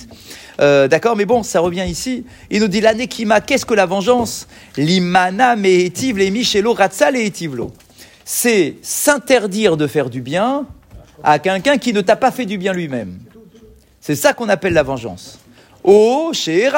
Euh, 0.61 0.89
D'accord 0.89 1.17
Mais 1.17 1.25
bon, 1.25 1.43
ça 1.43 1.61
revient 1.61 1.87
ici. 1.89 2.25
Il 2.51 2.61
nous 2.61 2.69
dit 2.69 2.83
la 2.83 2.93
nekima, 2.93 3.41
qu'est-ce 3.41 3.65
que 3.65 3.73
la 3.73 3.87
vengeance? 3.87 4.47
Limana 4.77 5.57
mehetiv 5.57 6.19
le 6.19 6.29
michelo 6.29 6.75
ratsa 6.75 7.11
le 7.11 7.21
hetivlo 7.21 7.73
c'est 8.25 8.77
s'interdire 8.83 9.77
de 9.77 9.87
faire 9.87 10.11
du 10.11 10.21
bien 10.21 10.67
à 11.23 11.39
quelqu'un 11.39 11.79
qui 11.79 11.93
ne 11.93 12.01
t'a 12.01 12.17
pas 12.17 12.31
fait 12.31 12.47
du 12.47 12.59
bien 12.59 12.73
lui-même. 12.73 13.19
C'est 14.01 14.17
ça 14.17 14.33
qu'on 14.33 14.49
appelle 14.49 14.73
la 14.73 14.83
vengeance. 14.83 15.39
Oh, 15.83 16.31
chez 16.33 16.71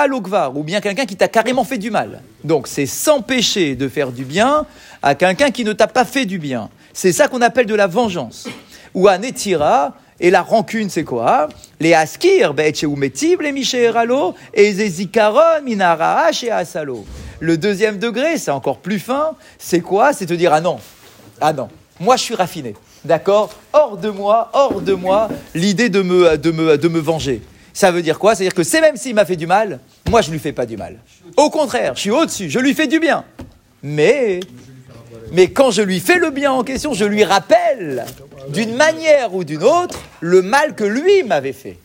ou 0.54 0.62
bien 0.64 0.80
quelqu'un 0.80 1.06
qui 1.06 1.16
t'a 1.16 1.28
carrément 1.28 1.64
fait 1.64 1.78
du 1.78 1.90
mal. 1.90 2.22
Donc, 2.42 2.66
c'est 2.66 2.86
s'empêcher 2.86 3.76
de 3.76 3.88
faire 3.88 4.10
du 4.10 4.24
bien 4.24 4.66
à 5.02 5.14
quelqu'un 5.14 5.50
qui 5.50 5.64
ne 5.64 5.72
t'a 5.72 5.86
pas 5.86 6.04
fait 6.04 6.26
du 6.26 6.38
bien. 6.38 6.70
C'est 6.92 7.12
ça 7.12 7.28
qu'on 7.28 7.42
appelle 7.42 7.66
de 7.66 7.74
la 7.74 7.86
vengeance. 7.86 8.48
Ou 8.94 9.06
à 9.06 9.18
Netira, 9.18 9.94
et 10.18 10.30
la 10.30 10.42
rancune, 10.42 10.90
c'est 10.90 11.04
quoi? 11.04 11.48
Les 11.78 11.94
askir, 11.94 12.54
metiv, 12.54 13.42
les 13.42 13.52
micheralo, 13.52 14.34
et 14.54 14.72
zezikaron, 14.72 15.62
minara, 15.64 16.32
chez 16.32 16.50
asalo. 16.50 17.04
Le 17.38 17.58
deuxième 17.58 17.98
degré, 17.98 18.38
c'est 18.38 18.50
encore 18.50 18.78
plus 18.78 18.98
fin. 18.98 19.32
C'est 19.58 19.80
quoi? 19.80 20.12
C'est 20.12 20.26
te 20.26 20.34
dire, 20.34 20.52
ah 20.52 20.60
non, 20.60 20.78
ah 21.40 21.52
non, 21.52 21.68
moi 22.00 22.16
je 22.16 22.22
suis 22.22 22.34
raffiné, 22.34 22.74
d'accord? 23.04 23.50
Hors 23.72 23.96
de 23.96 24.10
moi, 24.10 24.50
hors 24.52 24.80
de 24.80 24.94
moi, 24.94 25.28
l'idée 25.54 25.88
de 25.88 26.02
me, 26.02 26.36
de, 26.36 26.50
me, 26.50 26.78
de 26.78 26.88
me 26.88 26.98
venger. 27.00 27.42
Ça 27.72 27.90
veut 27.90 28.02
dire 28.02 28.18
quoi? 28.18 28.34
C'est-à-dire 28.34 28.54
que 28.54 28.62
c'est 28.62 28.80
même 28.80 28.96
s'il 28.96 29.14
m'a 29.14 29.24
fait 29.24 29.36
du 29.36 29.46
mal, 29.46 29.80
moi 30.08 30.22
je 30.22 30.30
lui 30.30 30.38
fais 30.38 30.52
pas 30.52 30.66
du 30.66 30.76
mal. 30.76 30.96
Au 31.36 31.50
contraire, 31.50 31.92
je 31.94 32.00
suis 32.00 32.10
au-dessus, 32.10 32.48
je 32.48 32.58
lui 32.58 32.74
fais 32.74 32.86
du 32.86 32.98
bien. 33.00 33.24
Mais, 33.82 34.40
mais 35.32 35.48
quand 35.48 35.70
je 35.70 35.82
lui 35.82 36.00
fais 36.00 36.16
le 36.16 36.30
bien 36.30 36.52
en 36.52 36.64
question, 36.64 36.94
je 36.94 37.04
lui 37.04 37.22
rappelle 37.24 38.06
d'une 38.48 38.74
manière 38.74 39.34
ou 39.34 39.44
d'une 39.44 39.62
autre 39.62 39.98
le 40.20 40.40
mal 40.42 40.74
que 40.74 40.84
lui 40.84 41.22
m'avait 41.24 41.52
fait. 41.52 41.78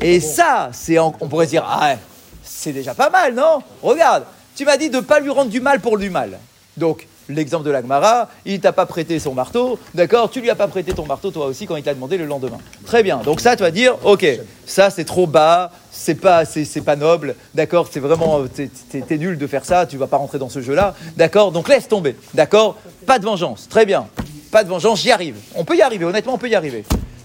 Et 0.00 0.20
ça, 0.20 0.70
c'est 0.72 0.98
on 0.98 1.12
pourrait 1.12 1.46
dire, 1.46 1.64
ah, 1.66 1.94
c'est 2.42 2.72
déjà 2.72 2.94
pas 2.94 3.10
mal, 3.10 3.34
non? 3.34 3.62
Regarde, 3.82 4.24
tu 4.56 4.64
m'as 4.64 4.76
dit 4.76 4.90
de 4.90 4.96
ne 4.96 5.02
pas 5.02 5.20
lui 5.20 5.30
rendre 5.30 5.50
du 5.50 5.60
mal 5.60 5.80
pour 5.80 5.98
du 5.98 6.10
mal. 6.10 6.38
Donc, 6.76 7.06
l'exemple 7.28 7.64
de 7.64 7.70
l'Agmara, 7.70 8.28
il 8.44 8.60
t'a 8.60 8.72
pas 8.72 8.86
prêté 8.86 9.18
son 9.18 9.34
marteau, 9.34 9.78
d'accord 9.94 10.30
Tu 10.30 10.40
lui 10.40 10.50
as 10.50 10.54
pas 10.54 10.68
prêté 10.68 10.92
ton 10.92 11.06
marteau 11.06 11.30
toi 11.30 11.46
aussi 11.46 11.66
quand 11.66 11.76
il 11.76 11.82
t'a 11.82 11.94
demandé 11.94 12.16
le 12.16 12.26
lendemain. 12.26 12.58
Très 12.86 13.02
bien. 13.02 13.18
Donc 13.18 13.40
ça, 13.40 13.56
tu 13.56 13.62
vas 13.62 13.70
dire, 13.70 13.96
ok, 14.04 14.26
ça 14.66 14.90
c'est 14.90 15.04
trop 15.04 15.26
bas, 15.26 15.70
c'est 15.90 16.14
pas, 16.14 16.44
c'est, 16.44 16.84
pas 16.84 16.96
noble, 16.96 17.34
d'accord 17.54 17.88
C'est 17.90 18.00
vraiment, 18.00 18.42
t'es 18.46 19.18
nul 19.18 19.38
de 19.38 19.46
faire 19.46 19.64
ça, 19.64 19.86
tu 19.86 19.96
vas 19.96 20.06
pas 20.06 20.16
rentrer 20.16 20.38
dans 20.38 20.48
ce 20.48 20.60
jeu-là, 20.60 20.94
d'accord 21.16 21.52
Donc 21.52 21.68
laisse 21.68 21.88
tomber, 21.88 22.16
d'accord 22.34 22.76
Pas 23.06 23.18
de 23.18 23.24
vengeance, 23.24 23.68
très 23.68 23.86
bien. 23.86 24.06
Pas 24.50 24.64
de 24.64 24.68
vengeance, 24.68 25.02
j'y 25.02 25.10
arrive. 25.10 25.36
On 25.54 25.64
peut 25.64 25.76
y 25.76 25.82
arriver, 25.82 26.04
honnêtement, 26.04 26.34
on 26.34 26.38
peut 26.38 26.48
y 26.48 26.54
arriver. 26.54 26.84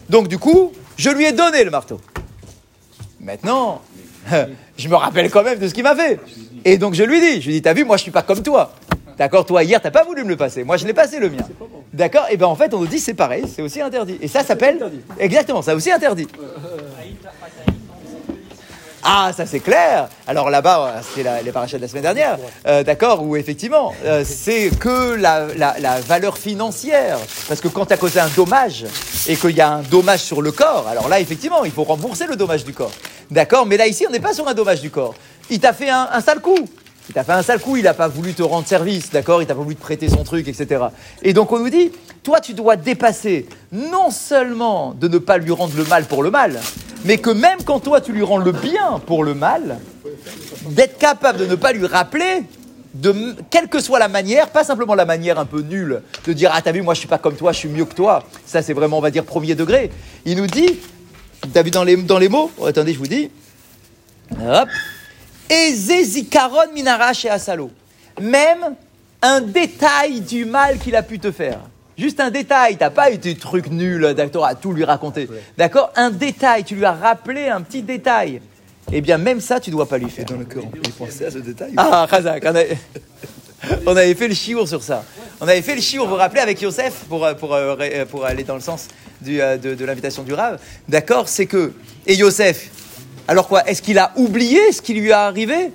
Donc 0.10 0.28
du 0.28 0.38
coup, 0.38 0.72
je 0.98 1.10
lui 1.10 1.26
ai 1.26 1.32
donné 1.32 1.64
le 1.64 1.72
marteau. 1.72 2.00
Maintenant, 3.20 3.82
je 4.78 4.88
me 4.88 4.96
rappelle 4.96 5.30
quand 5.30 5.44
même 5.44 5.60
de 5.60 5.68
ce 5.68 5.74
qu'il 5.74 5.84
m'a 5.84 5.96
fait. 5.96 6.20
Et 6.66 6.78
donc 6.78 6.94
je 6.94 7.04
lui 7.04 7.20
dis, 7.20 7.42
je 7.42 7.48
lui 7.48 7.54
dis, 7.56 7.62
t'as 7.62 7.74
vu, 7.74 7.86
moi 7.86 7.98
je 7.98 8.04
suis 8.04 8.12
pas 8.12 8.22
comme 8.22 8.42
toi. 8.42 8.72
D'accord, 9.20 9.46
toi 9.46 9.64
hier 9.66 9.82
t'as 9.82 9.92
pas 9.92 10.06
voulu 10.06 10.24
me 10.24 10.30
le 10.30 10.38
passer, 10.38 10.64
moi 10.64 10.78
je 10.78 10.88
l'ai 10.88 10.94
passé 10.94 11.20
le 11.20 11.30
mien. 11.30 11.44
D'accord, 11.94 12.26
et 12.30 12.38
ben 12.38 12.46
en 12.48 12.56
fait 12.56 12.74
on 12.74 12.80
nous 12.80 12.88
dit 12.88 13.00
c'est 13.00 13.14
pareil, 13.14 13.44
c'est 13.54 13.62
aussi 13.62 13.82
interdit. 13.82 14.18
Et 14.22 14.30
ça 14.30 14.44
s'appelle 14.46 14.80
exactement, 15.20 15.62
ça 15.62 15.76
aussi 15.76 15.92
interdit. 15.92 16.26
Ah, 19.04 19.32
ça 19.36 19.46
c'est 19.46 19.60
clair. 19.62 20.10
Alors 20.28 20.50
là-bas, 20.50 20.88
euh, 20.98 21.02
c'était 21.02 21.24
la- 21.24 21.42
les 21.42 21.52
parachats 21.54 21.78
de 21.78 21.82
la 21.82 21.88
semaine 21.88 22.04
dernière, 22.04 22.38
euh, 22.68 22.84
d'accord, 22.84 23.24
où 23.24 23.36
effectivement, 23.38 23.94
euh, 24.06 24.24
c'est 24.26 24.70
que 24.78 25.16
la, 25.16 25.48
la- 25.56 25.76
la 25.80 26.00
valeur 26.02 26.38
financière. 26.38 27.18
Parce 27.48 27.62
que 27.62 27.70
quand 27.70 27.86
tu 27.88 27.94
as 27.94 27.98
causé 27.98 28.20
un 28.20 28.28
dommage 28.36 28.86
et 29.28 29.36
qu'il 29.38 29.56
y 29.56 29.62
a 29.62 29.70
un 29.70 29.82
dommage 29.84 30.20
sur 30.20 30.42
le 30.42 30.52
corps, 30.52 30.86
alors 30.90 31.08
là, 31.08 31.20
effectivement, 31.22 31.64
il 31.64 31.72
faut 31.72 31.86
rembourser 31.86 32.26
le 32.28 32.36
dommage 32.36 32.66
du 32.66 32.74
corps. 32.74 32.92
D'accord 33.32 33.66
Mais 33.66 33.78
là, 33.78 33.88
ici, 33.88 34.06
on 34.08 34.12
n'est 34.12 34.20
pas 34.20 34.34
sur 34.34 34.48
un 34.50 34.54
dommage 34.54 34.82
du 34.82 34.90
corps. 34.90 35.16
Il 35.50 35.60
t'a 35.62 35.72
fait 35.74 35.90
un, 35.90 36.10
un 36.12 36.20
sale 36.22 36.42
coup. 36.42 36.58
Il 37.10 37.14
t'a 37.14 37.24
fait 37.24 37.32
un 37.32 37.42
sale 37.42 37.60
coup, 37.60 37.76
il 37.76 37.84
n'a 37.84 37.96
pas 37.96 38.08
voulu 38.08 38.36
te 38.36 38.44
rendre 38.44 38.68
service, 38.68 39.10
d'accord? 39.10 39.42
Il 39.42 39.48
t'a 39.48 39.56
pas 39.56 39.64
voulu 39.64 39.76
te 39.76 39.82
prêter 39.82 40.08
son 40.10 40.24
truc, 40.24 40.48
etc. 40.48 40.86
Et 41.24 41.34
donc 41.34 41.52
on 41.52 41.58
nous 41.58 41.72
dit, 41.72 41.92
toi 42.22 42.40
tu 42.40 42.54
dois 42.54 42.76
dépasser 42.76 43.48
non 43.72 44.12
seulement 44.12 44.94
de 44.94 45.08
ne 45.08 45.18
pas 45.18 45.40
lui 45.40 45.52
rendre 45.52 45.76
le 45.76 45.86
mal 45.86 46.06
pour 46.06 46.22
le 46.22 46.30
mal, 46.30 46.60
mais 47.06 47.18
que 47.18 47.32
même 47.32 47.58
quand 47.66 47.80
toi 47.80 48.00
tu 48.00 48.12
lui 48.12 48.22
rends 48.22 48.38
le 48.38 48.52
bien 48.52 49.00
pour 49.08 49.24
le 49.24 49.34
mal, 49.34 49.80
d'être 50.70 51.00
capable 51.00 51.40
de 51.40 51.48
ne 51.48 51.56
pas 51.56 51.72
lui 51.72 51.88
rappeler, 51.88 52.44
de, 52.94 53.36
quelle 53.50 53.70
que 53.70 53.80
soit 53.80 53.98
la 53.98 54.08
manière, 54.08 54.50
pas 54.50 54.64
simplement 54.64 54.94
la 54.94 55.06
manière 55.06 55.40
un 55.40 55.46
peu 55.46 55.62
nulle, 55.62 56.04
de 56.28 56.34
dire 56.34 56.52
ah 56.54 56.62
t'as 56.62 56.72
vu 56.72 56.84
moi 56.84 56.94
je 56.94 57.00
suis 57.00 57.08
pas 57.08 57.18
comme 57.18 57.36
toi, 57.36 57.54
je 57.54 57.58
suis 57.58 57.70
mieux 57.70 57.86
que 57.86 57.96
toi. 57.96 58.24
Ça 58.46 58.62
c'est 58.62 58.74
vraiment 58.74 59.00
on 59.00 59.02
va 59.02 59.10
dire 59.10 59.26
premier 59.26 59.56
degré. 59.56 59.90
Il 60.26 60.38
nous 60.38 60.48
dit, 60.48 60.78
t'as 61.54 61.64
vu 61.64 61.72
dans 61.72 61.84
les, 61.84 61.98
dans 61.98 62.20
les 62.20 62.30
mots, 62.30 62.52
Oh, 62.60 62.68
attendez 62.68 62.94
je 62.94 63.00
vous 63.00 63.08
dis, 63.08 63.32
hop, 64.32 64.70
Ezezikaron 65.50 66.72
minara 66.74 67.14
chez 67.14 67.30
Asalo. 67.30 67.72
Même 68.22 68.76
un 69.22 69.42
détail 69.42 70.22
du 70.22 70.46
mal 70.46 70.78
qu'il 70.78 70.96
a 70.96 71.04
pu 71.04 71.20
te 71.20 71.32
faire. 71.32 71.60
Juste 71.98 72.20
un 72.22 72.32
détail, 72.32 72.78
t'as 72.78 72.90
pas 72.90 73.10
été 73.10 73.36
truc 73.36 73.70
nul, 73.70 74.14
d'accord, 74.16 74.46
à 74.46 74.56
tout 74.56 74.72
lui 74.72 74.86
raconter. 74.86 75.28
D'accord 75.58 75.92
Un 75.96 76.12
détail, 76.12 76.64
tu 76.64 76.76
lui 76.76 76.86
as 76.86 76.94
rappelé 76.94 77.48
un 77.50 77.60
petit 77.62 77.82
détail. 77.82 78.42
Eh 78.92 79.02
bien, 79.02 79.18
même 79.18 79.42
ça, 79.42 79.60
tu 79.60 79.70
dois 79.70 79.88
pas 79.88 79.98
lui 79.98 80.10
faire. 80.10 80.26
Dans 80.26 80.38
le 80.38 80.46
cœur, 80.46 80.64
on 80.66 80.70
peut 80.70 80.80
penser 80.98 81.26
à 81.26 81.32
ce 81.32 81.40
détail. 81.40 81.74
Ah, 81.76 82.08
Khazak, 82.10 82.42
on, 82.46 82.48
avait- 82.56 82.78
on 83.86 83.96
avait 83.98 84.16
fait 84.16 84.30
le 84.30 84.34
chiour 84.34 84.68
sur 84.68 84.82
ça. 84.82 85.04
On 85.42 85.48
avait 85.48 85.62
fait 85.62 85.76
le 85.76 85.82
chiour, 85.82 86.06
vous 86.06 86.12
vous 86.12 86.18
rappelez, 86.18 86.42
avec 86.42 86.62
Yosef, 86.62 86.94
pour, 87.10 87.26
euh, 87.26 87.34
pour, 87.34 87.54
euh, 87.54 87.76
euh, 87.80 88.06
pour 88.06 88.26
aller 88.26 88.44
dans 88.44 88.56
le 88.56 88.62
sens 88.62 88.88
du, 89.22 89.38
de, 89.38 89.76
de 89.76 89.86
l'invitation 89.86 90.24
du 90.24 90.34
Rav. 90.34 90.58
D'accord 90.88 91.28
C'est 91.28 91.46
que. 91.48 91.74
Et 92.08 92.16
Yosef, 92.16 92.70
alors 93.30 93.48
quoi 93.48 93.64
Est-ce 93.70 93.84
qu'il 93.84 94.00
a 94.00 94.12
oublié 94.16 94.72
ce 94.72 94.82
qui 94.82 94.96
lui 94.96 95.10
est 95.10 95.12
arrivé 95.12 95.70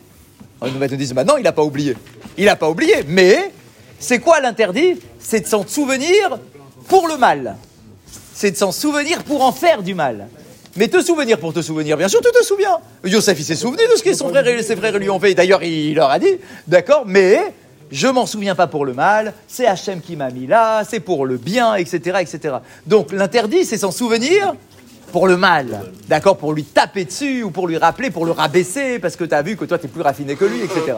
On 0.61 0.67
nous 0.67 0.77
va 0.77 0.89
te 0.89 0.97
dire, 0.97 1.15
bah 1.15 1.23
non, 1.23 1.37
il 1.37 1.45
n'a 1.45 1.53
pas 1.53 1.63
oublié. 1.63 1.95
Il 2.37 2.47
n'a 2.47 2.57
pas 2.57 2.69
oublié, 2.69 3.05
mais 3.07 3.53
c'est 4.01 4.19
quoi 4.19 4.41
l'interdit? 4.41 4.99
C'est 5.21 5.39
de 5.39 5.47
s'en 5.47 5.65
souvenir 5.65 6.41
pour 6.89 7.07
le 7.07 7.17
mal. 7.17 7.55
C'est 8.35 8.51
de 8.51 8.57
s'en 8.57 8.73
souvenir 8.73 9.23
pour 9.23 9.45
en 9.45 9.53
faire 9.53 9.85
du 9.85 9.95
mal. 9.95 10.27
Mais 10.75 10.89
te 10.89 11.01
souvenir 11.01 11.39
pour 11.39 11.53
te 11.53 11.63
souvenir, 11.63 11.97
bien 11.97 12.09
sûr, 12.09 12.21
tu 12.21 12.33
te 12.37 12.45
souviens. 12.45 12.77
Yosef, 13.05 13.39
il 13.39 13.45
s'est 13.45 13.55
souvenu 13.55 13.85
de 13.89 13.97
ce 13.97 14.03
que 14.03 14.13
son 14.15 14.31
frère 14.31 14.49
et 14.49 14.61
ses 14.65 14.75
frères 14.75 14.99
lui 14.99 15.09
ont 15.09 15.21
fait. 15.21 15.35
D'ailleurs, 15.35 15.63
il 15.63 15.95
leur 15.95 16.11
a 16.11 16.19
dit, 16.19 16.37
d'accord, 16.67 17.05
mais 17.07 17.55
je 17.93 18.09
m'en 18.09 18.27
souviens 18.27 18.57
pas 18.57 18.67
pour 18.67 18.85
le 18.85 18.95
mal, 18.95 19.33
c'est 19.47 19.67
Hachem 19.67 20.01
qui 20.01 20.17
m'a 20.17 20.31
mis 20.31 20.49
là, 20.49 20.83
c'est 20.83 20.99
pour 20.99 21.25
le 21.25 21.37
bien, 21.37 21.77
etc., 21.77 22.19
etc. 22.21 22.57
Donc 22.85 23.13
l'interdit, 23.13 23.65
c'est 23.65 23.79
s'en 23.79 23.93
souvenir 23.93 24.57
pour 25.15 25.29
le 25.29 25.37
mal, 25.37 25.93
d'accord, 26.09 26.37
pour 26.37 26.53
lui 26.53 26.65
taper 26.65 27.05
dessus 27.05 27.45
ou 27.45 27.53
pour 27.53 27.69
lui 27.69 27.77
rappeler, 27.77 28.11
pour 28.11 28.27
le 28.27 28.33
rabaisser, 28.33 28.99
parce 28.99 29.15
que 29.15 29.23
tu 29.23 29.33
as 29.33 29.43
vu 29.43 29.57
que 29.57 29.65
toi, 29.65 29.79
tu 29.79 29.87
es 29.87 29.89
plus 29.89 30.03
raffiné 30.03 30.35
que 30.35 30.45
lui, 30.45 30.61
etc. 30.61 30.97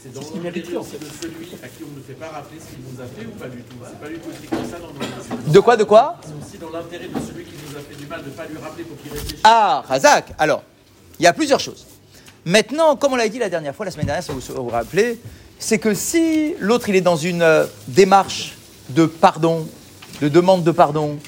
C'est 0.00 0.14
dans 0.14 0.22
ce 0.22 0.30
qu'il 0.30 0.42
mérite 0.42 0.66
aussi 0.66 0.92
de 0.92 1.06
celui 1.20 1.48
à 1.60 1.66
qui 1.66 1.82
on 1.82 1.98
ne 1.98 2.02
fait 2.04 2.12
pas 2.12 2.28
rappeler 2.28 2.60
ce 2.60 2.72
qu'il 2.72 2.84
nous 2.84 3.02
a 3.02 3.04
fait 3.04 3.26
ou 3.26 3.36
pas 3.36 3.48
du 3.48 3.62
tout 3.62 3.74
C'est 3.84 3.98
pas 3.98 4.06
du 4.06 4.14
tout 4.20 4.30
écrit 4.30 4.46
comme 4.46 4.70
ça 4.70 4.78
dans 4.78 4.92
nos 4.92 5.52
De 5.52 5.58
quoi, 5.58 5.76
de 5.76 5.82
quoi? 5.82 6.20
C'est 6.22 6.46
aussi 6.46 6.58
dans 6.58 6.70
l'intérêt 6.70 7.08
de 7.08 7.18
celui 7.18 7.42
qui 7.42 7.54
nous 7.68 7.76
a 7.76 7.80
fait 7.80 7.96
du 8.00 8.06
mal 8.06 8.20
de 8.22 8.28
ne 8.28 8.30
pas 8.30 8.46
lui 8.46 8.58
rappeler 8.62 8.84
pour 8.84 8.96
qu'il 9.02 9.10
réfléchisse. 9.10 9.40
Ah, 9.42 9.82
Razak 9.88 10.34
Alors, 10.38 10.62
il 11.18 11.24
y 11.24 11.26
a 11.26 11.32
plusieurs 11.32 11.58
choses. 11.58 11.84
Maintenant, 12.44 12.94
comme 12.94 13.14
on 13.14 13.16
l'a 13.16 13.28
dit 13.28 13.40
la 13.40 13.48
dernière 13.48 13.74
fois, 13.74 13.86
la 13.86 13.90
semaine 13.90 14.06
dernière, 14.06 14.22
si 14.22 14.30
vous 14.30 14.40
vous 14.40 14.68
rappelez, 14.68 15.18
c'est 15.58 15.80
que 15.80 15.94
si 15.94 16.54
l'autre 16.60 16.88
il 16.90 16.94
est 16.94 17.00
dans 17.00 17.16
une 17.16 17.42
euh, 17.42 17.66
démarche 17.88 18.56
de 18.90 19.04
pardon, 19.04 19.66
de 20.20 20.28
demande 20.28 20.62
de 20.62 20.70
pardon, 20.70 21.18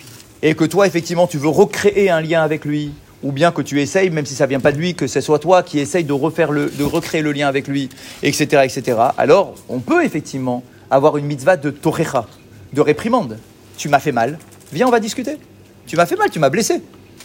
et 0.45 0.55
que 0.55 0.65
toi 0.65 0.87
effectivement 0.87 1.27
tu 1.27 1.39
veux 1.39 1.49
recréer 1.49 2.11
un 2.11 2.21
lien 2.21 2.43
avec 2.43 2.65
lui, 2.65 2.93
ou 3.25 3.33
bien 3.33 3.51
que 3.51 3.63
tu 3.63 3.81
essayes, 3.81 4.11
même 4.11 4.27
si 4.27 4.35
ça 4.35 4.47
vient 4.47 4.61
pas 4.61 4.71
de 4.71 4.77
lui, 4.77 4.95
que 4.95 5.07
ce 5.07 5.21
soit 5.23 5.39
toi 5.39 5.63
qui 5.63 5.81
essaye 5.81 6.05
de 6.05 6.13
recréer 6.13 7.23
le 7.23 7.33
lien 7.33 7.49
avec 7.49 7.67
lui, 7.67 7.89
etc., 8.23 8.63
etc. 8.65 8.99
Alors, 9.17 9.55
on 9.71 9.81
peut 9.81 10.05
effectivement 10.05 10.63
avoir 10.91 11.17
une 11.17 11.25
mitzvah 11.25 11.57
de 11.57 11.71
torecha, 11.71 12.27
de 12.75 12.81
réprimande. 12.83 13.39
Tu 13.79 13.89
m'as 13.89 13.99
fait 13.99 14.13
mal, 14.13 14.39
viens, 14.73 14.87
on 14.87 14.91
va 14.91 15.01
discuter. 15.01 15.39
Tu 15.87 15.97
m'as 15.97 16.05
fait 16.05 16.17
mal, 16.17 16.31
tu 16.31 16.39
m'as 16.39 16.51
blessé, 16.51 16.83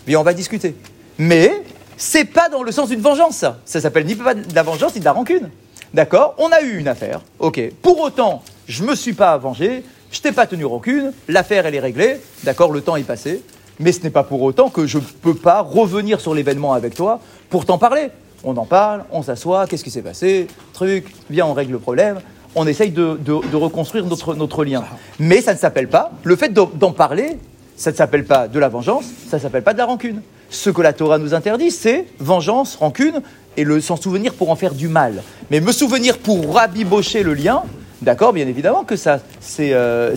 viens, 0.07 0.21
on 0.21 0.23
va 0.23 0.33
discuter. 0.33 0.73
Mais 1.17 1.51
c'est 1.97 2.25
pas 2.25 2.47
dans 2.47 2.63
le 2.63 2.71
sens 2.71 2.87
d'une 2.87 3.01
vengeance, 3.01 3.35
ça. 3.35 3.59
Ça 3.65 3.81
s'appelle 3.81 4.05
ni 4.05 4.15
pas 4.15 4.33
de 4.33 4.55
la 4.55 4.63
vengeance 4.63 4.95
ni 4.95 5.01
de 5.01 5.05
la 5.05 5.11
rancune. 5.11 5.49
D'accord? 5.93 6.35
On 6.37 6.49
a 6.49 6.61
eu 6.61 6.77
une 6.77 6.87
affaire, 6.87 7.21
ok. 7.39 7.59
Pour 7.81 7.99
autant, 7.99 8.41
je 8.69 8.83
me 8.83 8.95
suis 8.95 9.13
pas 9.13 9.37
vengé, 9.37 9.83
je 10.11 10.21
t'ai 10.21 10.31
pas 10.31 10.47
tenu 10.47 10.65
rancune, 10.65 11.11
l'affaire 11.27 11.65
elle 11.65 11.75
est 11.75 11.79
réglée, 11.79 12.17
d'accord, 12.43 12.71
le 12.71 12.81
temps 12.81 12.95
est 12.95 13.03
passé. 13.03 13.43
Mais 13.81 13.93
ce 13.93 14.01
n'est 14.01 14.09
pas 14.09 14.23
pour 14.23 14.41
autant 14.41 14.69
que 14.69 14.85
je 14.85 14.97
ne 14.97 15.03
peux 15.03 15.35
pas 15.35 15.61
revenir 15.61 16.19
sur 16.19 16.33
l'événement 16.35 16.73
avec 16.73 16.95
toi 16.95 17.21
pour 17.49 17.65
t'en 17.65 17.77
parler. 17.77 18.09
On 18.43 18.57
en 18.57 18.65
parle, 18.65 19.05
on 19.11 19.23
s'assoit, 19.23 19.67
qu'est-ce 19.67 19.83
qui 19.85 19.89
s'est 19.91 20.01
passé, 20.01 20.47
truc, 20.73 21.05
viens, 21.29 21.45
on 21.45 21.53
règle 21.53 21.71
le 21.73 21.79
problème, 21.79 22.19
on 22.55 22.67
essaye 22.67 22.91
de, 22.91 23.17
de- 23.23 23.55
reconstruire 23.55 24.05
notre, 24.05 24.33
notre 24.33 24.65
lien. 24.65 24.83
Mais 25.17 25.41
ça 25.41 25.53
ne 25.53 25.57
s'appelle 25.57 25.87
pas, 25.87 26.11
le 26.23 26.35
fait 26.35 26.49
d'en 26.49 26.65
d'en 26.73 26.91
parler, 26.91 27.37
ça 27.77 27.91
ne 27.91 27.95
s'appelle 27.95 28.25
pas 28.25 28.49
de 28.49 28.59
la 28.59 28.67
vengeance, 28.67 29.05
ça 29.29 29.37
ne 29.37 29.41
s'appelle 29.41 29.63
pas 29.63 29.71
de 29.73 29.77
la 29.77 29.85
rancune. 29.85 30.21
Ce 30.49 30.69
que 30.69 30.81
la 30.81 30.91
Torah 30.93 31.17
nous 31.17 31.33
interdit, 31.33 31.71
c'est 31.71 32.05
vengeance, 32.19 32.75
rancune, 32.75 33.21
et 33.55 33.63
le 33.63 33.79
s'en 33.79 33.95
souvenir 33.95 34.33
pour 34.33 34.49
en 34.49 34.55
faire 34.57 34.73
du 34.73 34.87
mal. 34.89 35.21
Mais 35.51 35.61
me 35.61 35.71
souvenir 35.71 36.17
pour 36.17 36.53
rabibocher 36.55 37.23
le 37.23 37.33
lien, 37.33 37.63
d'accord, 38.01 38.33
bien 38.33 38.47
évidemment 38.47 38.83
que 38.83 38.95
ça, 38.95 39.19
c'est 39.39 39.73
euh, 39.73 40.15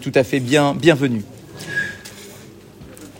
tout 0.00 0.12
à 0.14 0.24
fait 0.24 0.40
bien, 0.40 0.74
bienvenu. 0.74 1.22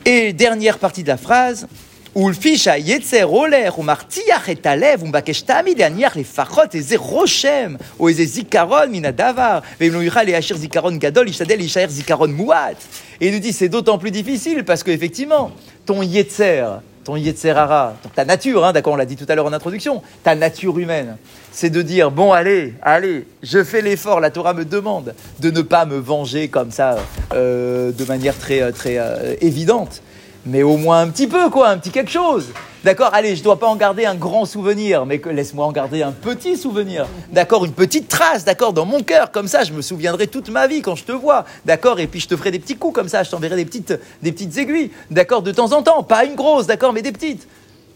Et 0.05 0.33
dernière 0.33 0.79
partie 0.79 1.03
de 1.03 1.09
la 1.09 1.17
phrase. 1.17 1.67
Ulfisha 2.15 2.79
yetzer 2.79 3.25
oler 3.25 3.71
ou 3.79 3.83
martiach 3.83 4.47
et 4.49 4.59
alev 4.69 5.03
ou 5.03 5.11
bakeshtami 5.11 5.75
les 5.75 6.25
farot 6.25 6.69
et 6.75 6.83
zerochem 6.83 7.79
ou 7.99 8.11
et 8.11 8.13
zikaron 8.13 8.89
minadavar 8.89 9.63
et 9.81 9.87
il 9.87 9.93
les 10.27 10.35
hachir 10.35 10.59
zikaron 10.59 10.97
gadol 10.97 11.31
ishadel 11.31 11.63
ishaer 11.63 11.89
zikaron 11.89 12.29
muat 12.29 12.73
et 13.19 13.29
il 13.29 13.33
nous 13.33 13.39
dit 13.39 13.55
c'est 13.55 13.71
d'autant 13.71 13.97
plus 13.97 14.11
difficile 14.11 14.63
parce 14.63 14.83
que 14.83 14.91
effectivement 14.91 15.53
ton 15.87 16.03
yetzer 16.03 16.67
ton 17.05 17.17
yetzerara, 17.17 17.97
ta 18.15 18.25
nature, 18.25 18.65
hein, 18.65 18.73
d'accord, 18.73 18.95
on 18.95 18.97
l'a 18.97 19.07
dit 19.07 19.17
tout 19.17 19.27
à 19.29 19.35
l'heure 19.35 19.47
en 19.47 19.53
introduction, 19.53 20.03
ta 20.23 20.35
nature 20.35 20.79
humaine, 20.79 21.17
c'est 21.51 21.71
de 21.71 21.83
dire 21.83 22.11
bon 22.11 22.33
allez, 22.33 22.75
allez, 22.83 23.27
je 23.43 23.65
fais 23.65 23.83
l'effort, 23.83 24.21
la 24.21 24.31
Torah 24.31 24.55
me 24.55 24.65
demande 24.65 25.15
de 25.41 25.51
ne 25.51 25.63
pas 25.63 25.85
me 25.85 25.97
venger 25.97 26.49
comme 26.49 26.71
ça 26.71 26.97
euh, 27.33 27.93
de 27.93 28.05
manière 28.05 28.39
très, 28.39 28.73
très 28.73 28.99
euh, 28.99 29.35
évidente 29.41 30.03
mais 30.45 30.63
au 30.63 30.77
moins 30.77 31.01
un 31.01 31.09
petit 31.09 31.27
peu, 31.27 31.51
quoi, 31.51 31.69
un 31.69 31.79
petit 31.79 31.91
quelque 31.91 32.11
chose. 32.11 32.49
D'accord 32.85 33.11
Allez, 33.15 33.37
je 33.37 33.45
dois 33.45 33.61
pas 33.61 33.69
en 33.69 33.77
garder 33.77 34.07
un 34.07 34.17
grand 34.17 34.45
souvenir, 34.45 35.07
mais 35.07 35.21
laisse-moi 35.25 35.65
en 35.65 35.71
garder 35.71 36.03
un 36.03 36.11
petit 36.11 36.57
souvenir. 36.57 37.07
D'accord 37.31 37.65
Une 37.65 37.73
petite 37.73 38.09
trace, 38.09 38.45
d'accord, 38.45 38.73
dans 38.73 38.85
mon 38.85 39.03
cœur. 39.03 39.31
Comme 39.31 39.47
ça, 39.47 39.63
je 39.63 39.73
me 39.73 39.83
souviendrai 39.83 40.27
toute 40.27 40.49
ma 40.49 40.67
vie 40.67 40.83
quand 40.83 40.97
je 40.97 41.05
te 41.05 41.13
vois. 41.13 41.45
D'accord 41.65 42.01
Et 42.01 42.09
puis 42.09 42.19
je 42.19 42.27
te 42.27 42.37
ferai 42.37 42.51
des 42.51 42.59
petits 42.59 42.77
coups 42.77 42.95
comme 42.95 43.09
ça, 43.09 43.23
je 43.23 43.31
t'enverrai 43.31 43.55
des 43.55 43.65
petites, 43.65 43.95
des 44.21 44.33
petites 44.33 44.57
aiguilles. 44.59 44.91
D'accord 45.13 45.43
De 45.43 45.53
temps 45.53 45.73
en 45.73 45.83
temps. 45.83 46.03
Pas 46.03 46.25
une 46.25 46.35
grosse, 46.35 46.67
d'accord, 46.67 46.93
mais 46.93 47.03
des 47.03 47.13
petites. 47.13 47.47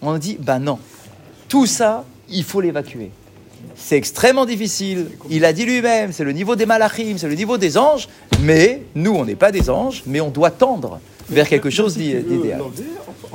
On 0.01 0.17
dit, 0.17 0.39
bah 0.41 0.61
non. 0.61 0.79
Tout 1.49 1.67
ça, 1.67 2.05
il 2.29 2.45
faut 2.45 2.61
l'évacuer. 2.61 3.11
C'est 3.75 3.97
extrêmement 3.97 4.47
difficile. 4.47 5.11
Il 5.31 5.45
a 5.45 5.53
dit 5.53 5.65
lui-même, 5.65 6.13
c'est 6.13 6.25
le 6.25 6.33
niveau 6.33 6.57
des 6.57 6.67
malachim, 6.67 7.17
c'est 7.19 7.29
le 7.29 7.35
niveau 7.35 7.59
des 7.59 7.77
anges. 7.79 8.09
Mais 8.41 8.83
nous, 8.95 9.15
on 9.15 9.25
n'est 9.25 9.35
pas 9.37 9.53
des 9.53 9.71
anges, 9.71 10.03
mais 10.07 10.21
on 10.21 10.29
doit 10.31 10.51
tendre 10.51 10.99
vers 11.29 11.49
quelque 11.49 11.71
chose 11.71 11.97
d'i- 11.97 12.15
d'idéal. 12.23 12.61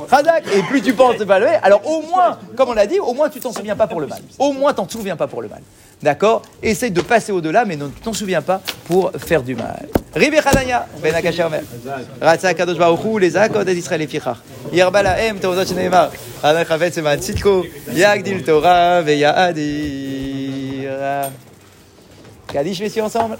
Radak, 0.08 0.44
et 0.56 0.62
plus 0.62 0.80
tu 0.82 0.94
penses 0.94 1.24
pas 1.24 1.38
le 1.38 1.46
alors 1.62 1.86
au 1.86 2.02
moins, 2.02 2.38
comme 2.56 2.70
on 2.70 2.72
l'a 2.72 2.86
dit, 2.86 2.98
au 2.98 3.12
moins 3.14 3.28
tu 3.28 3.38
t'en 3.40 3.52
souviens 3.52 3.76
pas 3.76 3.86
pour 3.86 4.00
le 4.00 4.06
mal. 4.06 4.20
Au 4.38 4.52
moins 4.52 4.72
t'en 4.72 4.88
souviens 4.88 5.16
pas 5.16 5.26
pour 5.26 5.42
le 5.42 5.48
mal. 5.48 5.60
D'accord 6.02 6.42
Essaye 6.62 6.90
de 6.90 7.00
passer 7.00 7.30
au-delà, 7.32 7.64
mais 7.64 7.76
ne 7.76 7.86
t'en 7.86 8.12
souviens 8.12 8.42
pas 8.42 8.60
pour 8.84 9.12
faire 9.18 9.42
du 9.42 9.54
mal. 9.54 9.88
Ribi 10.14 10.38
Chananya, 10.42 10.86
Ben 11.02 11.14
Akasher 11.14 11.44
Omer. 11.44 11.62
Ratsa 12.20 12.52
Kadosh 12.54 12.76
Baruch 12.76 13.04
Hu, 13.04 13.20
les 13.20 13.36
Akod 13.36 13.68
et 13.68 14.06
Fichach. 14.06 14.38
Yerba 14.72 15.02
Lahem, 15.02 15.38
Teodot 15.38 15.64
Shneimar. 15.64 16.10
Hanach 16.42 16.70
Havetz 16.70 16.98
Eman 16.98 17.18
Tzitko, 17.18 17.64
Yagdil 17.94 18.42
Torah, 18.42 19.00
Veyadir. 19.00 20.90
Kadish, 22.48 22.80
messieurs, 22.80 23.04
ensemble. 23.04 23.38